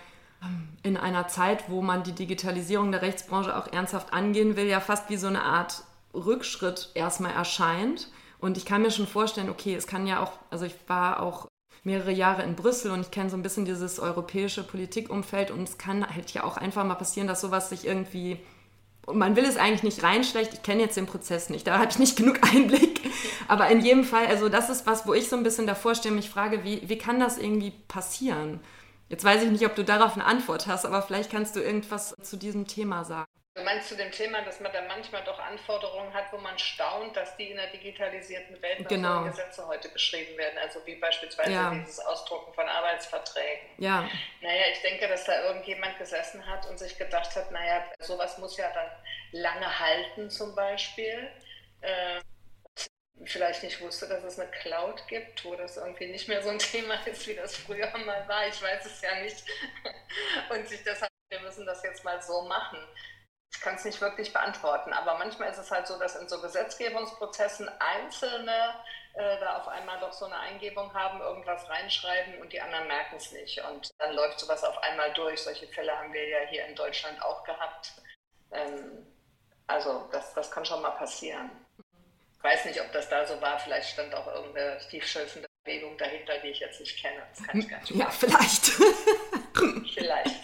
in 0.83 0.97
einer 0.97 1.28
Zeit, 1.28 1.68
wo 1.68 1.83
man 1.83 2.02
die 2.02 2.12
Digitalisierung 2.12 2.92
der 2.92 3.02
Rechtsbranche 3.02 3.57
auch 3.57 3.73
ernsthaft 3.73 4.12
angehen 4.12 4.57
will, 4.57 4.66
ja 4.66 4.80
fast 4.80 5.11
wie 5.11 5.16
so 5.16 5.26
eine 5.26 5.42
Art 5.42 5.83
Rückschritt 6.14 6.90
erstmal 6.95 7.33
erscheint. 7.33 8.09
Und 8.38 8.57
ich 8.57 8.64
kann 8.64 8.83
mir 8.83 8.90
schon 8.90 9.07
vorstellen, 9.07 9.50
okay, 9.50 9.75
es 9.75 9.87
kann 9.87 10.07
ja 10.07 10.23
auch, 10.23 10.33
also 10.50 10.64
ich 10.64 10.75
war 10.87 11.23
auch 11.23 11.49
mehrere 11.83 12.12
Jahre 12.12 12.42
in 12.42 12.54
Brüssel 12.54 12.90
und 12.92 13.00
ich 13.00 13.11
kenne 13.11 13.30
so 13.30 13.37
ein 13.37 13.42
bisschen 13.42 13.64
dieses 13.64 13.99
europäische 13.99 14.62
Politikumfeld 14.62 15.50
und 15.50 15.62
es 15.64 15.78
kann 15.78 16.09
halt 16.09 16.33
ja 16.33 16.45
auch 16.45 16.57
einfach 16.57 16.85
mal 16.85 16.95
passieren, 16.95 17.28
dass 17.28 17.40
sowas 17.40 17.68
sich 17.71 17.87
irgendwie 17.87 18.38
und 19.09 19.16
man 19.16 19.37
will 19.37 19.47
es 19.47 19.57
eigentlich 19.57 19.83
nicht 19.83 20.02
reinschlecht. 20.02 20.52
Ich 20.52 20.62
kenne 20.62 20.83
jetzt 20.83 20.99
den 20.99 21.07
Prozess 21.07 21.49
nicht, 21.49 21.66
da 21.66 21.78
habe 21.78 21.90
ich 21.90 21.99
nicht 21.99 22.16
genug 22.16 22.40
Einblick. 22.54 23.00
Aber 23.49 23.68
in 23.68 23.80
jedem 23.80 24.04
Fall, 24.04 24.26
also 24.26 24.50
das 24.50 24.68
ist 24.68 24.87
was, 24.87 25.07
wo 25.07 25.14
ich 25.14 25.30
so 25.30 25.37
ein 25.37 25.42
bisschen 25.42 25.66
davor 25.66 25.95
stehe, 25.95 26.14
mich 26.14 26.28
frage, 26.28 26.62
wie, 26.62 26.87
wie 26.87 26.99
kann 26.99 27.18
das 27.18 27.38
irgendwie 27.38 27.73
passieren? 27.88 28.61
Jetzt 29.09 29.25
weiß 29.25 29.43
ich 29.43 29.50
nicht, 29.50 29.65
ob 29.65 29.75
du 29.75 29.85
darauf 29.85 30.15
eine 30.15 30.25
Antwort 30.25 30.67
hast, 30.67 30.85
aber 30.85 31.03
vielleicht 31.03 31.31
kannst 31.31 31.57
du 31.57 31.61
irgendwas 31.61 32.15
zu 32.23 32.37
diesem 32.37 32.67
Thema 32.67 33.05
sagen. 33.05 33.27
Du 33.59 33.65
meinst 33.65 33.88
zu 33.88 33.97
dem 33.97 34.12
Thema, 34.12 34.43
dass 34.43 34.61
man 34.61 34.73
da 34.73 34.83
manchmal 34.83 35.25
doch 35.25 35.41
Anforderungen 35.41 36.15
hat, 36.15 36.33
wo 36.33 36.38
man 36.38 36.57
staunt, 36.61 37.17
dass 37.17 37.37
die 37.37 37.50
in 37.50 37.57
der 37.57 37.67
digitalisierten 37.67 38.62
Welt 38.62 38.81
noch 38.83 38.88
genau. 38.88 39.25
so 39.25 39.31
Gesetze 39.31 39.67
heute 39.67 39.88
geschrieben 39.88 40.38
werden. 40.38 40.57
Also 40.62 40.79
wie 40.87 40.95
beispielsweise 40.95 41.50
ja. 41.50 41.75
dieses 41.75 41.99
Ausdrucken 41.99 42.55
von 42.55 42.69
Arbeitsverträgen. 42.69 43.67
Ja. 43.79 44.09
Naja, 44.43 44.62
ich 44.73 44.81
denke, 44.83 45.09
dass 45.09 45.25
da 45.25 45.43
irgendjemand 45.43 45.99
gesessen 45.99 46.47
hat 46.47 46.71
und 46.71 46.79
sich 46.79 46.97
gedacht 46.99 47.35
hat, 47.35 47.50
naja, 47.50 47.85
sowas 47.99 48.38
muss 48.38 48.57
ja 48.57 48.71
dann 48.73 49.43
lange 49.43 49.81
halten 49.81 50.31
zum 50.31 50.55
Beispiel. 50.55 51.29
Äh, 51.81 52.21
vielleicht 53.25 53.63
nicht 53.63 53.81
wusste, 53.81 54.09
dass 54.09 54.25
es 54.25 54.39
eine 54.39 54.51
Cloud 54.51 55.07
gibt, 55.09 55.45
wo 55.45 55.55
das 55.55 55.77
irgendwie 55.77 56.11
nicht 56.11 56.29
mehr 56.29 56.43
so 56.43 56.51
ein 56.51 56.59
Thema 56.59 56.95
ist, 57.07 57.27
wie 57.27 57.35
das 57.35 57.57
früher 57.57 57.91
mal 57.99 58.27
war. 58.29 58.47
Ich 58.47 58.63
weiß 58.63 58.87
es 58.87 59.01
ja 59.01 59.15
nicht. 59.21 59.45
Und 60.51 60.69
sich 60.69 60.83
deshalb, 60.85 61.11
wir 61.31 61.41
müssen 61.41 61.67
das 61.67 61.83
jetzt 61.83 62.05
mal 62.05 62.21
so 62.23 62.43
machen. 62.43 62.79
Ich 63.53 63.61
kann 63.61 63.77
es 63.77 63.85
nicht 63.85 64.01
wirklich 64.01 64.33
beantworten, 64.33 64.93
aber 64.93 65.17
manchmal 65.19 65.51
ist 65.51 65.59
es 65.59 65.71
halt 65.71 65.87
so, 65.87 65.99
dass 65.99 66.17
in 66.17 66.29
so 66.29 66.41
Gesetzgebungsprozessen 66.41 67.69
Einzelne 67.81 68.75
äh, 69.15 69.41
da 69.41 69.57
auf 69.57 69.69
einmal 69.69 69.99
doch 70.01 70.13
so 70.13 70.27
eine 70.27 70.39
Eingebung 70.39 70.93
haben, 70.93 71.21
irgendwas 71.21 71.69
reinschreiben 71.69 72.41
und 72.41 72.53
die 72.53 72.61
anderen 72.61 72.87
merken 72.87 73.17
es 73.17 73.33
nicht. 73.33 73.59
Und 73.65 73.91
dann 73.99 74.15
läuft 74.15 74.39
sowas 74.39 74.63
auf 74.63 74.79
einmal 74.83 75.13
durch. 75.15 75.41
Solche 75.43 75.67
Fälle 75.69 75.97
haben 75.99 76.13
wir 76.13 76.29
ja 76.29 76.41
hier 76.51 76.67
in 76.67 76.77
Deutschland 76.77 77.21
auch 77.23 77.43
gehabt. 77.43 77.95
Ähm, 78.53 79.07
also 79.67 80.09
das, 80.13 80.35
das 80.35 80.51
kann 80.51 80.65
schon 80.65 80.83
mal 80.83 80.91
passieren. 80.91 81.51
Ich 82.38 82.45
weiß 82.45 82.64
nicht, 82.66 82.80
ob 82.80 82.92
das 82.92 83.09
da 83.09 83.26
so 83.26 83.40
war. 83.40 83.59
Vielleicht 83.59 83.90
stand 83.90 84.14
auch 84.14 84.26
irgendeine 84.26 84.78
tiefschürfende 84.90 85.49
Bewegung 85.64 85.99
dahinter, 85.99 86.38
die 86.38 86.49
ich 86.49 86.61
jetzt 86.61 86.80
nicht 86.80 87.00
kenne. 87.00 87.21
Das 87.30 87.47
kann 87.47 87.59
ich 87.59 87.68
gar 87.68 87.80
nicht 87.80 87.90
Ja, 87.90 88.11
vielleicht. 88.11 88.66
vielleicht. 89.95 90.35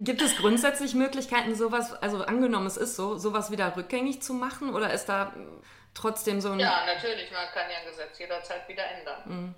Gibt 0.00 0.22
es 0.22 0.36
grundsätzlich 0.36 0.94
Möglichkeiten, 0.94 1.54
sowas, 1.54 1.92
also 2.02 2.24
angenommen 2.24 2.66
es 2.66 2.76
ist 2.76 2.96
so, 2.96 3.18
sowas 3.18 3.50
wieder 3.50 3.76
rückgängig 3.76 4.22
zu 4.22 4.32
machen 4.32 4.74
oder 4.74 4.92
ist 4.92 5.06
da 5.06 5.34
trotzdem 5.94 6.40
so 6.40 6.52
ein... 6.52 6.60
Ja, 6.60 6.86
natürlich, 6.86 7.30
man 7.30 7.46
kann 7.52 7.70
ja 7.70 7.78
ein 7.78 7.86
Gesetz 7.86 8.18
jederzeit 8.18 8.66
wieder 8.68 8.84
ändern. 8.86 9.22
Mhm. 9.26 9.54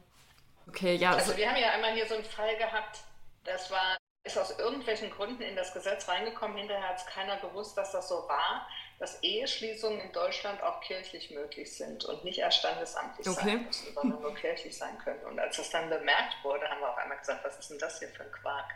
Okay, 0.68 0.96
ja. 0.96 1.12
Also 1.12 1.36
wir 1.36 1.48
haben 1.48 1.56
ja 1.60 1.70
einmal 1.70 1.92
hier 1.92 2.06
so 2.06 2.14
einen 2.14 2.24
Fall 2.24 2.56
gehabt, 2.56 2.98
das 3.44 3.70
war, 3.70 3.96
ist 4.24 4.38
aus 4.38 4.58
irgendwelchen 4.58 5.10
Gründen 5.10 5.42
in 5.42 5.54
das 5.54 5.72
Gesetz 5.72 6.08
reingekommen, 6.08 6.56
hinterher 6.56 6.88
hat 6.88 6.96
es 6.96 7.06
keiner 7.06 7.36
gewusst, 7.36 7.76
dass 7.76 7.92
das 7.92 8.08
so 8.08 8.26
war, 8.28 8.66
dass 9.02 9.20
Eheschließungen 9.20 10.00
in 10.00 10.12
Deutschland 10.12 10.62
auch 10.62 10.80
kirchlich 10.80 11.32
möglich 11.32 11.76
sind 11.76 12.04
und 12.04 12.24
nicht 12.24 12.38
erst 12.38 12.58
standesamtlich 12.58 13.28
okay. 13.28 13.44
sein 13.44 13.64
müssen, 13.64 13.94
sondern 13.94 14.22
nur 14.22 14.32
kirchlich 14.36 14.78
sein 14.78 14.96
können. 14.98 15.24
Und 15.24 15.40
als 15.40 15.56
das 15.56 15.70
dann 15.70 15.90
bemerkt 15.90 16.36
wurde, 16.44 16.68
haben 16.68 16.80
wir 16.80 16.88
auf 16.88 16.96
einmal 16.98 17.18
gesagt, 17.18 17.44
was 17.44 17.58
ist 17.58 17.68
denn 17.68 17.80
das 17.80 17.98
hier 17.98 18.06
für 18.10 18.22
ein 18.22 18.30
Quark? 18.30 18.70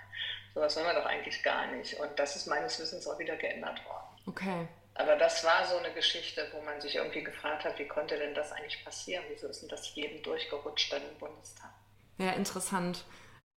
Sowas 0.53 0.75
wollen 0.75 0.87
wir 0.87 0.95
doch 0.95 1.07
eigentlich 1.07 1.45
gar 1.45 1.69
nicht. 1.69 1.95
Und 2.01 2.19
das 2.19 2.35
ist 2.35 2.47
meines 2.47 2.81
Wissens 2.81 3.07
auch 3.07 3.17
wieder 3.21 3.37
geändert 3.37 3.81
worden. 3.85 4.07
Okay. 4.27 4.67
Aber 4.95 5.15
das 5.15 5.45
war 5.45 5.65
so 5.65 5.77
eine 5.77 5.93
Geschichte, 5.93 6.49
wo 6.53 6.61
man 6.63 6.81
sich 6.81 6.97
irgendwie 6.97 7.23
gefragt 7.23 7.65
hat, 7.65 7.79
wie 7.79 7.87
konnte 7.87 8.19
denn 8.19 8.35
das 8.35 8.51
eigentlich 8.51 8.85
passieren? 8.85 9.23
Wieso 9.29 9.47
ist 9.47 9.63
denn 9.63 9.69
das 9.69 9.95
jedem 9.95 10.25
durchgerutscht 10.25 10.93
dann 10.93 11.03
im 11.09 11.19
Bundestag? 11.19 11.71
Ja, 12.19 12.33
interessant. 12.33 13.05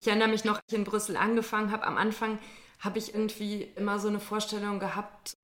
Ich 0.01 0.09
erinnere 0.09 0.27
mich 0.27 0.43
noch, 0.43 0.55
als 0.55 0.65
ich 0.67 0.75
in 0.75 0.83
Brüssel 0.83 1.15
angefangen 1.15 1.71
habe, 1.71 1.83
am 1.83 1.97
Anfang 1.97 2.39
habe 2.79 2.99
ich 2.99 3.13
irgendwie 3.13 3.71
immer 3.77 3.99
so 3.99 4.09
eine 4.09 4.19
Vorstellung 4.19 4.79
gehabt, 4.79 5.37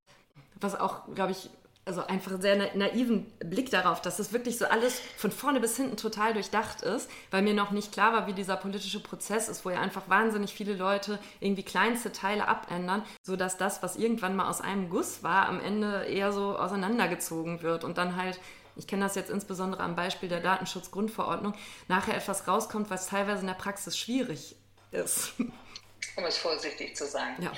was 0.64 0.80
auch, 0.80 1.14
glaube 1.14 1.32
ich, 1.32 1.50
also 1.86 2.06
einfach 2.06 2.32
sehr 2.40 2.76
naiven 2.76 3.26
Blick 3.40 3.70
darauf, 3.70 4.02
dass 4.02 4.18
das 4.18 4.32
wirklich 4.32 4.58
so 4.58 4.66
alles 4.66 5.02
von 5.18 5.32
vorne 5.32 5.60
bis 5.60 5.76
hinten 5.76 5.98
total 5.98 6.34
durchdacht 6.34 6.82
ist, 6.82 7.10
weil 7.30 7.42
mir 7.42 7.54
noch 7.54 7.72
nicht 7.72 7.92
klar 7.92 8.14
war, 8.14 8.26
wie 8.26 8.34
dieser 8.34 8.56
politische 8.56 9.02
Prozess 9.02 9.50
ist, 9.50 9.66
wo 9.66 9.70
ja 9.70 9.82
einfach 9.82 10.08
wahnsinnig 10.08 10.54
viele 10.54 10.76
Leute 10.76 11.20
irgendwie 11.42 11.64
kleinste 11.64 12.14
Teile 12.14 12.48
abändern, 12.48 13.04
sodass 13.22 13.58
das, 13.58 13.84
was 13.84 13.98
irgendwann 13.98 14.36
mal 14.36 14.50
aus 14.50 14.62
einem 14.62 14.90
Guss 14.90 15.24
war, 15.24 15.50
am 15.50 15.60
Ende 15.60 16.06
eher 16.06 16.32
so 16.32 16.58
auseinandergezogen 16.58 17.62
wird 17.62 17.84
und 17.84 17.98
dann 17.98 18.16
halt 18.16 18.40
ich 18.76 18.88
kenne 18.88 19.04
das 19.04 19.14
jetzt 19.14 19.30
insbesondere 19.30 19.84
am 19.84 19.96
Beispiel 19.96 20.30
der 20.30 20.40
Datenschutzgrundverordnung, 20.40 21.54
nachher 21.88 22.18
etwas 22.18 22.48
rauskommt, 22.48 22.90
was 22.90 23.06
teilweise 23.06 23.42
in 23.42 23.48
der 23.48 23.54
Praxis 23.54 23.96
schwierig 23.96 24.56
ist. 24.92 25.34
Um 25.38 26.26
es 26.26 26.38
vorsichtig 26.38 26.96
zu 26.96 27.06
sagen. 27.06 27.36
Ja. 27.44 27.52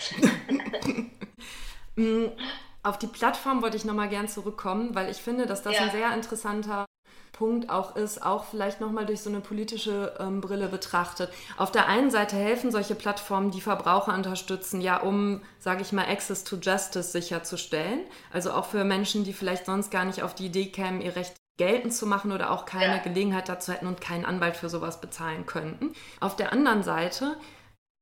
Auf 2.85 2.99
die 2.99 3.07
Plattform 3.07 3.63
wollte 3.63 3.77
ich 3.77 3.83
nochmal 3.83 4.09
gern 4.09 4.27
zurückkommen, 4.27 4.93
weil 4.93 5.09
ich 5.09 5.17
finde, 5.17 5.47
dass 5.47 5.63
das 5.63 5.73
ja. 5.73 5.85
ein 5.85 5.91
sehr 5.91 6.13
interessanter 6.13 6.85
Punkt 7.31 7.71
auch 7.71 7.95
ist, 7.95 8.23
auch 8.23 8.45
vielleicht 8.45 8.79
nochmal 8.79 9.07
durch 9.07 9.21
so 9.21 9.29
eine 9.31 9.41
politische 9.41 10.13
ähm, 10.19 10.39
Brille 10.39 10.67
betrachtet. 10.67 11.31
Auf 11.57 11.71
der 11.71 11.87
einen 11.87 12.11
Seite 12.11 12.35
helfen 12.35 12.71
solche 12.71 12.93
Plattformen, 12.93 13.49
die 13.49 13.59
Verbraucher 13.59 14.13
unterstützen, 14.13 14.81
ja, 14.81 14.97
um, 14.97 15.41
sage 15.57 15.81
ich 15.81 15.93
mal, 15.93 16.05
Access 16.05 16.43
to 16.43 16.57
Justice 16.57 17.11
sicherzustellen. 17.11 18.01
Also 18.31 18.51
auch 18.51 18.65
für 18.65 18.83
Menschen, 18.83 19.23
die 19.23 19.33
vielleicht 19.33 19.65
sonst 19.65 19.89
gar 19.89 20.05
nicht 20.05 20.21
auf 20.21 20.35
die 20.35 20.45
Idee 20.45 20.67
kämen, 20.67 21.01
ihr 21.01 21.15
Recht 21.15 21.35
geltend 21.57 21.91
zu 21.91 22.05
machen 22.05 22.31
oder 22.31 22.51
auch 22.51 22.65
keine 22.65 22.97
ja. 22.97 23.01
Gelegenheit 23.01 23.49
dazu 23.49 23.73
hätten 23.73 23.87
und 23.87 23.99
keinen 23.99 24.25
Anwalt 24.25 24.57
für 24.57 24.69
sowas 24.69 25.01
bezahlen 25.01 25.47
könnten. 25.47 25.93
Auf 26.19 26.35
der 26.35 26.53
anderen 26.53 26.83
Seite 26.83 27.35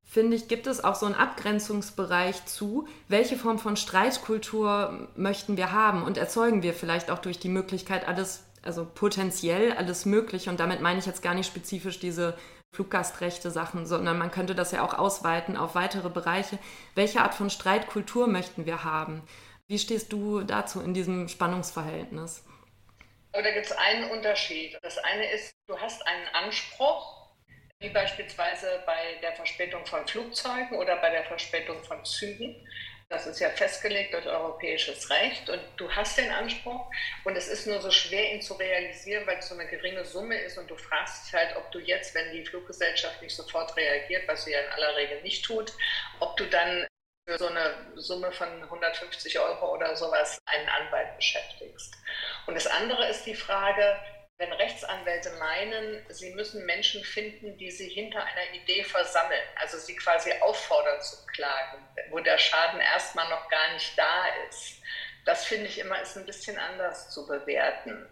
finde 0.04 0.36
ich, 0.36 0.48
gibt 0.48 0.66
es 0.66 0.82
auch 0.82 0.94
so 0.94 1.06
einen 1.06 1.14
Abgrenzungsbereich 1.14 2.46
zu, 2.46 2.86
welche 3.08 3.36
Form 3.36 3.58
von 3.58 3.76
Streitkultur 3.76 5.08
möchten 5.16 5.56
wir 5.56 5.72
haben 5.72 6.02
und 6.02 6.18
erzeugen 6.18 6.62
wir 6.62 6.74
vielleicht 6.74 7.10
auch 7.10 7.18
durch 7.18 7.38
die 7.38 7.48
Möglichkeit, 7.48 8.06
alles, 8.06 8.44
also 8.62 8.86
potenziell 8.86 9.72
alles 9.72 10.06
Mögliche, 10.06 10.50
und 10.50 10.60
damit 10.60 10.80
meine 10.80 10.98
ich 10.98 11.06
jetzt 11.06 11.22
gar 11.22 11.34
nicht 11.34 11.46
spezifisch 11.46 11.98
diese 11.98 12.36
Fluggastrechte 12.74 13.50
Sachen, 13.50 13.86
sondern 13.86 14.18
man 14.18 14.30
könnte 14.30 14.54
das 14.54 14.72
ja 14.72 14.84
auch 14.84 14.94
ausweiten 14.94 15.56
auf 15.56 15.74
weitere 15.74 16.10
Bereiche. 16.10 16.58
Welche 16.94 17.22
Art 17.22 17.34
von 17.34 17.48
Streitkultur 17.48 18.26
möchten 18.26 18.66
wir 18.66 18.84
haben? 18.84 19.22
Wie 19.66 19.78
stehst 19.78 20.12
du 20.12 20.42
dazu 20.42 20.80
in 20.80 20.92
diesem 20.92 21.28
Spannungsverhältnis? 21.28 22.44
da 23.32 23.50
gibt 23.50 23.66
es 23.66 23.72
einen 23.72 24.10
Unterschied. 24.10 24.78
Das 24.82 24.96
eine 24.98 25.28
ist, 25.32 25.54
du 25.66 25.76
hast 25.78 26.06
einen 26.06 26.28
Anspruch 26.34 27.13
wie 27.84 27.90
beispielsweise 27.90 28.82
bei 28.86 29.18
der 29.20 29.34
Verspätung 29.34 29.84
von 29.84 30.06
Flugzeugen 30.08 30.78
oder 30.78 30.96
bei 30.96 31.10
der 31.10 31.24
Verspätung 31.24 31.84
von 31.84 32.02
Zügen. 32.04 32.66
Das 33.10 33.26
ist 33.26 33.38
ja 33.38 33.50
festgelegt 33.50 34.14
durch 34.14 34.26
europäisches 34.26 35.10
Recht 35.10 35.50
und 35.50 35.60
du 35.76 35.90
hast 35.90 36.16
den 36.16 36.30
Anspruch 36.30 36.90
und 37.24 37.36
es 37.36 37.46
ist 37.48 37.66
nur 37.66 37.80
so 37.82 37.90
schwer, 37.90 38.32
ihn 38.32 38.40
zu 38.40 38.54
realisieren, 38.54 39.26
weil 39.26 39.38
es 39.38 39.48
so 39.48 39.54
eine 39.54 39.68
geringe 39.68 40.04
Summe 40.06 40.40
ist 40.40 40.56
und 40.56 40.70
du 40.70 40.76
fragst 40.76 41.26
dich 41.26 41.34
halt, 41.34 41.54
ob 41.56 41.70
du 41.70 41.78
jetzt, 41.80 42.14
wenn 42.14 42.32
die 42.32 42.46
Fluggesellschaft 42.46 43.20
nicht 43.20 43.36
sofort 43.36 43.76
reagiert, 43.76 44.26
was 44.26 44.46
sie 44.46 44.52
ja 44.52 44.60
in 44.60 44.72
aller 44.72 44.96
Regel 44.96 45.20
nicht 45.20 45.44
tut, 45.44 45.70
ob 46.20 46.36
du 46.38 46.46
dann 46.46 46.86
für 47.28 47.38
so 47.38 47.46
eine 47.46 47.74
Summe 47.96 48.32
von 48.32 48.48
150 48.62 49.38
Euro 49.38 49.74
oder 49.74 49.94
sowas 49.94 50.38
einen 50.46 50.68
Anwalt 50.68 51.14
beschäftigst. 51.16 51.94
Und 52.46 52.54
das 52.54 52.66
andere 52.66 53.06
ist 53.08 53.24
die 53.26 53.34
Frage, 53.34 53.98
wenn 54.44 54.52
Rechtsanwälte 54.52 55.30
meinen, 55.38 56.04
sie 56.10 56.34
müssen 56.34 56.66
Menschen 56.66 57.02
finden, 57.02 57.56
die 57.56 57.70
sie 57.70 57.88
hinter 57.88 58.22
einer 58.22 58.52
Idee 58.52 58.84
versammeln, 58.84 59.42
also 59.56 59.78
sie 59.78 59.96
quasi 59.96 60.32
auffordern 60.40 61.00
zu 61.00 61.16
klagen, 61.26 61.86
wo 62.10 62.18
der 62.20 62.36
Schaden 62.36 62.80
erstmal 62.80 63.28
noch 63.30 63.48
gar 63.48 63.72
nicht 63.72 63.96
da 63.96 64.26
ist. 64.48 64.82
Das 65.24 65.44
finde 65.44 65.66
ich 65.66 65.78
immer 65.78 66.00
ist 66.02 66.16
ein 66.16 66.26
bisschen 66.26 66.58
anders 66.58 67.10
zu 67.10 67.26
bewerten. 67.26 68.06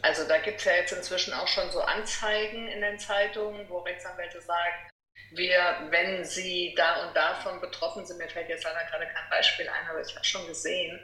Also 0.00 0.26
da 0.26 0.38
gibt 0.38 0.58
es 0.58 0.64
ja 0.64 0.72
jetzt 0.72 0.92
inzwischen 0.92 1.34
auch 1.34 1.48
schon 1.48 1.70
so 1.70 1.80
Anzeigen 1.80 2.68
in 2.68 2.80
den 2.80 2.98
Zeitungen, 2.98 3.68
wo 3.68 3.78
Rechtsanwälte 3.80 4.40
sagen, 4.40 4.88
wir, 5.32 5.86
wenn 5.90 6.24
sie 6.24 6.74
da 6.76 7.06
und 7.06 7.16
davon 7.16 7.60
betroffen 7.60 8.06
sind, 8.06 8.18
mir 8.18 8.28
fällt 8.28 8.48
jetzt 8.48 8.64
leider 8.64 8.84
gerade 8.84 9.06
kein 9.06 9.28
Beispiel 9.30 9.68
ein, 9.68 9.88
aber 9.88 10.00
ich 10.00 10.14
habe 10.14 10.24
schon 10.24 10.46
gesehen, 10.46 10.98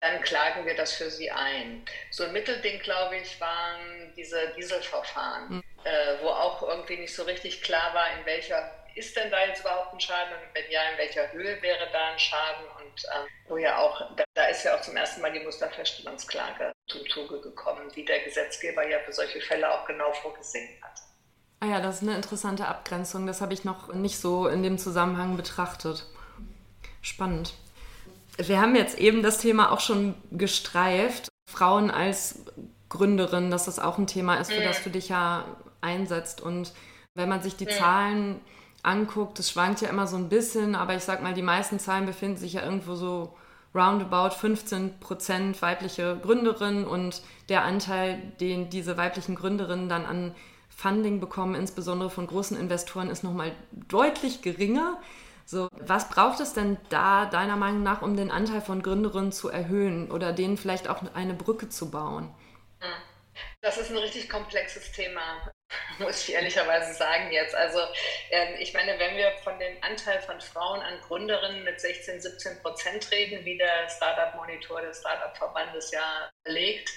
dann 0.00 0.20
klagen 0.22 0.66
wir 0.66 0.76
das 0.76 0.92
für 0.92 1.10
sie 1.10 1.30
ein. 1.30 1.84
So 2.10 2.24
ein 2.24 2.32
Mittelding, 2.32 2.80
glaube 2.80 3.16
ich, 3.16 3.40
waren 3.40 4.12
diese 4.16 4.52
Dieselverfahren, 4.56 5.56
mhm. 5.56 5.62
äh, 5.84 6.22
wo 6.22 6.28
auch 6.28 6.62
irgendwie 6.62 6.98
nicht 6.98 7.14
so 7.14 7.22
richtig 7.24 7.62
klar 7.62 7.94
war, 7.94 8.18
in 8.18 8.26
welcher 8.26 8.72
ist 8.96 9.14
denn 9.14 9.30
da 9.30 9.44
jetzt 9.44 9.60
überhaupt 9.60 9.92
ein 9.92 10.00
Schaden 10.00 10.32
und 10.32 10.54
wenn 10.54 10.70
ja, 10.70 10.80
in 10.90 10.98
welcher 10.98 11.30
Höhe 11.32 11.60
wäre 11.60 11.86
da 11.92 12.12
ein 12.12 12.18
Schaden 12.18 12.64
und 12.80 13.04
äh, 13.04 13.28
wo 13.48 13.58
ja 13.58 13.78
auch, 13.78 14.16
da, 14.16 14.24
da, 14.32 14.46
ist 14.46 14.64
ja 14.64 14.74
auch 14.74 14.80
zum 14.80 14.96
ersten 14.96 15.20
Mal 15.20 15.32
die 15.32 15.40
Musterfeststellungsklage 15.40 16.72
zum 16.86 17.06
Zuge 17.10 17.40
gekommen, 17.42 17.90
die 17.94 18.06
der 18.06 18.20
Gesetzgeber 18.20 18.88
ja 18.88 18.98
für 19.00 19.12
solche 19.12 19.40
Fälle 19.42 19.70
auch 19.70 19.86
genau 19.86 20.12
vorgesehen 20.14 20.82
hat. 20.82 20.98
Ah 21.60 21.66
ja, 21.66 21.80
das 21.80 21.96
ist 21.96 22.02
eine 22.02 22.16
interessante 22.16 22.66
Abgrenzung. 22.66 23.26
Das 23.26 23.42
habe 23.42 23.52
ich 23.52 23.64
noch 23.64 23.92
nicht 23.92 24.18
so 24.18 24.48
in 24.48 24.62
dem 24.62 24.78
Zusammenhang 24.78 25.36
betrachtet. 25.36 26.04
Spannend. 27.02 27.52
Wir 28.38 28.60
haben 28.60 28.74
jetzt 28.74 28.98
eben 28.98 29.22
das 29.22 29.38
Thema 29.38 29.72
auch 29.72 29.80
schon 29.80 30.14
gestreift. 30.30 31.28
Frauen 31.50 31.90
als 31.90 32.44
Gründerin, 32.88 33.50
dass 33.50 33.64
das 33.64 33.78
auch 33.78 33.98
ein 33.98 34.06
Thema 34.06 34.36
ist, 34.36 34.52
für 34.52 34.62
das 34.62 34.82
du 34.82 34.90
dich 34.90 35.08
ja 35.08 35.44
einsetzt. 35.80 36.40
Und 36.40 36.72
wenn 37.14 37.28
man 37.28 37.42
sich 37.42 37.56
die 37.56 37.66
Zahlen 37.66 38.40
anguckt, 38.82 39.38
das 39.38 39.50
schwankt 39.50 39.80
ja 39.80 39.88
immer 39.88 40.06
so 40.06 40.16
ein 40.16 40.28
bisschen, 40.28 40.74
aber 40.74 40.94
ich 40.94 41.02
sag 41.02 41.22
mal, 41.22 41.34
die 41.34 41.42
meisten 41.42 41.78
Zahlen 41.78 42.06
befinden 42.06 42.36
sich 42.36 42.54
ja 42.54 42.62
irgendwo 42.62 42.94
so 42.94 43.34
roundabout 43.74 44.34
15 44.34 45.00
Prozent 45.00 45.60
weibliche 45.60 46.18
Gründerinnen 46.22 46.86
und 46.86 47.22
der 47.48 47.64
Anteil, 47.64 48.18
den 48.40 48.70
diese 48.70 48.96
weiblichen 48.96 49.34
Gründerinnen 49.34 49.88
dann 49.88 50.06
an 50.06 50.34
Funding 50.68 51.20
bekommen, 51.20 51.54
insbesondere 51.54 52.10
von 52.10 52.26
großen 52.26 52.56
Investoren, 52.56 53.10
ist 53.10 53.24
nochmal 53.24 53.52
deutlich 53.88 54.42
geringer. 54.42 54.98
So, 55.46 55.68
was 55.72 56.08
braucht 56.08 56.40
es 56.40 56.54
denn 56.54 56.76
da 56.90 57.26
deiner 57.26 57.56
Meinung 57.56 57.82
nach, 57.82 58.02
um 58.02 58.16
den 58.16 58.30
Anteil 58.30 58.60
von 58.60 58.82
Gründerinnen 58.82 59.30
zu 59.32 59.48
erhöhen 59.48 60.10
oder 60.10 60.32
denen 60.32 60.58
vielleicht 60.58 60.88
auch 60.88 61.02
eine 61.14 61.34
Brücke 61.34 61.68
zu 61.68 61.90
bauen? 61.90 62.34
Das 63.60 63.78
ist 63.78 63.90
ein 63.90 63.96
richtig 63.96 64.28
komplexes 64.28 64.92
Thema. 64.92 65.52
muss 65.98 66.28
ich 66.28 66.34
ehrlicherweise 66.34 66.94
sagen 66.94 67.30
jetzt. 67.32 67.54
Also 67.54 67.78
äh, 68.30 68.54
ich 68.60 68.72
meine, 68.74 68.98
wenn 68.98 69.16
wir 69.16 69.32
von 69.42 69.58
dem 69.58 69.76
Anteil 69.82 70.20
von 70.22 70.40
Frauen 70.40 70.80
an 70.80 71.00
Gründerinnen 71.02 71.64
mit 71.64 71.80
16, 71.80 72.20
17 72.20 72.62
Prozent 72.62 73.10
reden, 73.10 73.44
wie 73.44 73.58
der 73.58 73.88
Startup-Monitor 73.88 74.82
des 74.82 75.00
Startup-Verbandes 75.00 75.90
ja 75.90 76.30
legt, 76.46 76.90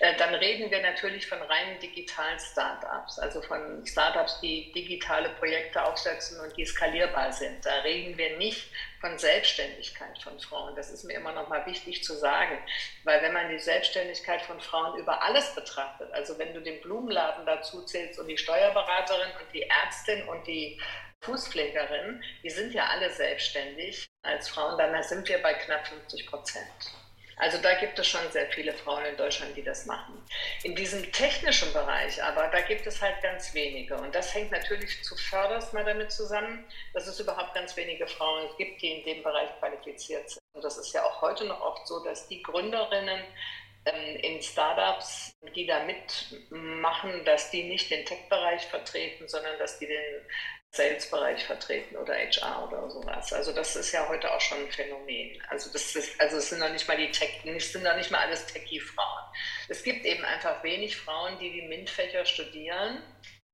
äh, 0.00 0.14
dann 0.16 0.34
reden 0.34 0.70
wir 0.70 0.82
natürlich 0.82 1.26
von 1.26 1.40
reinen 1.40 1.78
digitalen 1.80 2.38
Startups, 2.38 3.18
also 3.18 3.40
von 3.42 3.86
Startups, 3.86 4.40
die 4.40 4.72
digitale 4.72 5.30
Projekte 5.30 5.82
aufsetzen 5.82 6.38
und 6.40 6.56
die 6.56 6.66
skalierbar 6.66 7.32
sind. 7.32 7.64
Da 7.64 7.80
reden 7.80 8.16
wir 8.18 8.36
nicht 8.36 8.70
von 9.00 9.18
Selbstständigkeit 9.18 10.18
von 10.22 10.38
Frauen. 10.40 10.74
Das 10.76 10.90
ist 10.90 11.04
mir 11.04 11.14
immer 11.14 11.32
noch 11.32 11.48
mal 11.48 11.64
wichtig 11.66 12.04
zu 12.04 12.14
sagen, 12.14 12.58
weil 13.04 13.22
wenn 13.22 13.32
man 13.32 13.48
die 13.48 13.58
Selbstständigkeit 13.58 14.42
von 14.42 14.60
Frauen 14.60 14.98
über 14.98 15.22
alles 15.22 15.54
betrachtet, 15.54 16.12
also 16.12 16.38
wenn 16.38 16.52
du 16.52 16.60
den 16.60 16.80
Blumenladen 16.80 17.46
dazu 17.46 17.84
zählst 17.84 18.18
und 18.18 18.28
die 18.28 18.38
Steuerberaterin 18.38 19.30
und 19.40 19.52
die 19.54 19.62
Ärztin 19.62 20.28
und 20.28 20.46
die 20.46 20.80
Fußpflegerin, 21.22 22.22
die 22.42 22.50
sind 22.50 22.74
ja 22.74 22.86
alle 22.86 23.10
selbstständig 23.10 24.06
als 24.22 24.48
Frauen, 24.48 24.78
dann 24.78 25.02
sind 25.02 25.28
wir 25.28 25.42
bei 25.42 25.54
knapp 25.54 25.86
50 25.86 26.26
Prozent. 26.26 26.66
Also 27.38 27.58
da 27.58 27.74
gibt 27.74 27.98
es 27.98 28.06
schon 28.06 28.20
sehr 28.32 28.46
viele 28.46 28.72
Frauen 28.72 29.04
in 29.04 29.16
Deutschland, 29.16 29.54
die 29.56 29.62
das 29.62 29.84
machen. 29.84 30.22
In 30.62 30.74
diesem 30.74 31.12
technischen 31.12 31.70
Bereich 31.72 32.22
aber, 32.22 32.48
da 32.48 32.62
gibt 32.62 32.86
es 32.86 33.00
halt 33.02 33.20
ganz 33.22 33.52
wenige. 33.52 33.94
Und 33.96 34.14
das 34.14 34.34
hängt 34.34 34.50
natürlich 34.52 35.02
zuvörderst 35.04 35.74
mal 35.74 35.84
damit 35.84 36.10
zusammen, 36.10 36.64
dass 36.94 37.06
es 37.06 37.20
überhaupt 37.20 37.54
ganz 37.54 37.76
wenige 37.76 38.06
Frauen 38.06 38.48
gibt, 38.56 38.80
die 38.80 38.90
in 38.90 39.04
dem 39.04 39.22
Bereich 39.22 39.50
qualifiziert 39.58 40.30
sind. 40.30 40.42
Und 40.54 40.64
das 40.64 40.78
ist 40.78 40.94
ja 40.94 41.04
auch 41.04 41.20
heute 41.20 41.44
noch 41.44 41.60
oft 41.60 41.86
so, 41.86 42.02
dass 42.02 42.26
die 42.26 42.42
Gründerinnen 42.42 43.22
ähm, 43.84 44.16
in 44.16 44.42
Startups, 44.42 45.32
die 45.54 45.66
da 45.66 45.84
mitmachen, 45.84 47.24
dass 47.26 47.50
die 47.50 47.64
nicht 47.64 47.90
den 47.90 48.04
Tech-Bereich 48.06 48.62
vertreten, 48.66 49.28
sondern 49.28 49.58
dass 49.58 49.78
die 49.78 49.86
den 49.86 50.26
Sales-Bereich 50.70 51.44
vertreten 51.44 51.96
oder 51.96 52.14
HR 52.14 52.68
oder 52.68 52.90
sowas. 52.90 53.32
Also 53.32 53.52
das 53.52 53.76
ist 53.76 53.92
ja 53.92 54.08
heute 54.08 54.32
auch 54.32 54.40
schon 54.40 54.58
ein 54.58 54.70
Phänomen. 54.70 55.42
Also 55.48 55.72
das 55.72 55.96
ist, 55.96 56.20
also 56.20 56.36
es 56.36 56.50
sind 56.50 56.60
noch 56.60 56.70
nicht 56.70 56.86
mal 56.86 56.96
die 56.96 57.10
Tech, 57.10 57.40
es 57.44 57.72
sind 57.72 57.84
noch 57.84 57.96
nicht 57.96 58.10
mal 58.10 58.20
alles 58.20 58.46
Techie-Frauen. 58.46 59.24
Es 59.68 59.82
gibt 59.82 60.04
eben 60.04 60.24
einfach 60.24 60.62
wenig 60.62 60.96
Frauen, 60.96 61.38
die 61.38 61.50
die 61.50 61.62
MINT-Fächer 61.62 62.26
studieren, 62.26 63.02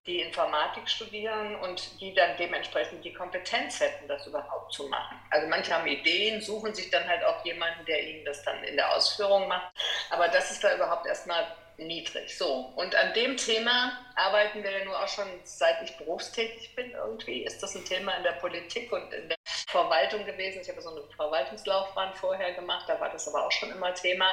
die 0.06 0.20
Informatik 0.20 0.88
studieren 0.88 1.54
und 1.56 2.00
die 2.00 2.12
dann 2.12 2.36
dementsprechend 2.36 3.04
die 3.04 3.12
Kompetenz 3.12 3.78
hätten, 3.78 4.08
das 4.08 4.26
überhaupt 4.26 4.72
zu 4.72 4.88
machen. 4.88 5.16
Also 5.30 5.46
manche 5.46 5.72
haben 5.72 5.86
Ideen, 5.86 6.40
suchen 6.40 6.74
sich 6.74 6.90
dann 6.90 7.06
halt 7.06 7.22
auch 7.24 7.44
jemanden, 7.44 7.84
der 7.84 8.02
ihnen 8.02 8.24
das 8.24 8.42
dann 8.42 8.64
in 8.64 8.74
der 8.74 8.92
Ausführung 8.96 9.46
macht. 9.46 9.72
Aber 10.10 10.26
das 10.26 10.50
ist 10.50 10.64
da 10.64 10.74
überhaupt 10.74 11.06
erstmal 11.06 11.46
niedrig. 11.78 12.36
So, 12.36 12.72
und 12.76 12.94
an 12.94 13.12
dem 13.14 13.36
Thema 13.36 13.98
arbeiten 14.16 14.62
wir 14.62 14.70
ja 14.70 14.84
nur 14.84 15.02
auch 15.02 15.08
schon 15.08 15.26
seit 15.44 15.82
ich 15.82 15.96
berufstätig 15.96 16.74
bin 16.74 16.90
irgendwie. 16.92 17.44
Ist 17.44 17.62
das 17.62 17.74
ein 17.74 17.84
Thema 17.84 18.16
in 18.16 18.22
der 18.22 18.32
Politik 18.32 18.92
und 18.92 19.12
in 19.12 19.28
der 19.28 19.36
Verwaltung 19.68 20.24
gewesen? 20.24 20.60
Ich 20.62 20.68
habe 20.68 20.80
so 20.80 20.90
eine 20.90 21.02
Verwaltungslaufbahn 21.16 22.14
vorher 22.14 22.52
gemacht, 22.54 22.88
da 22.88 23.00
war 23.00 23.10
das 23.10 23.28
aber 23.28 23.46
auch 23.46 23.52
schon 23.52 23.70
immer 23.70 23.94
Thema. 23.94 24.26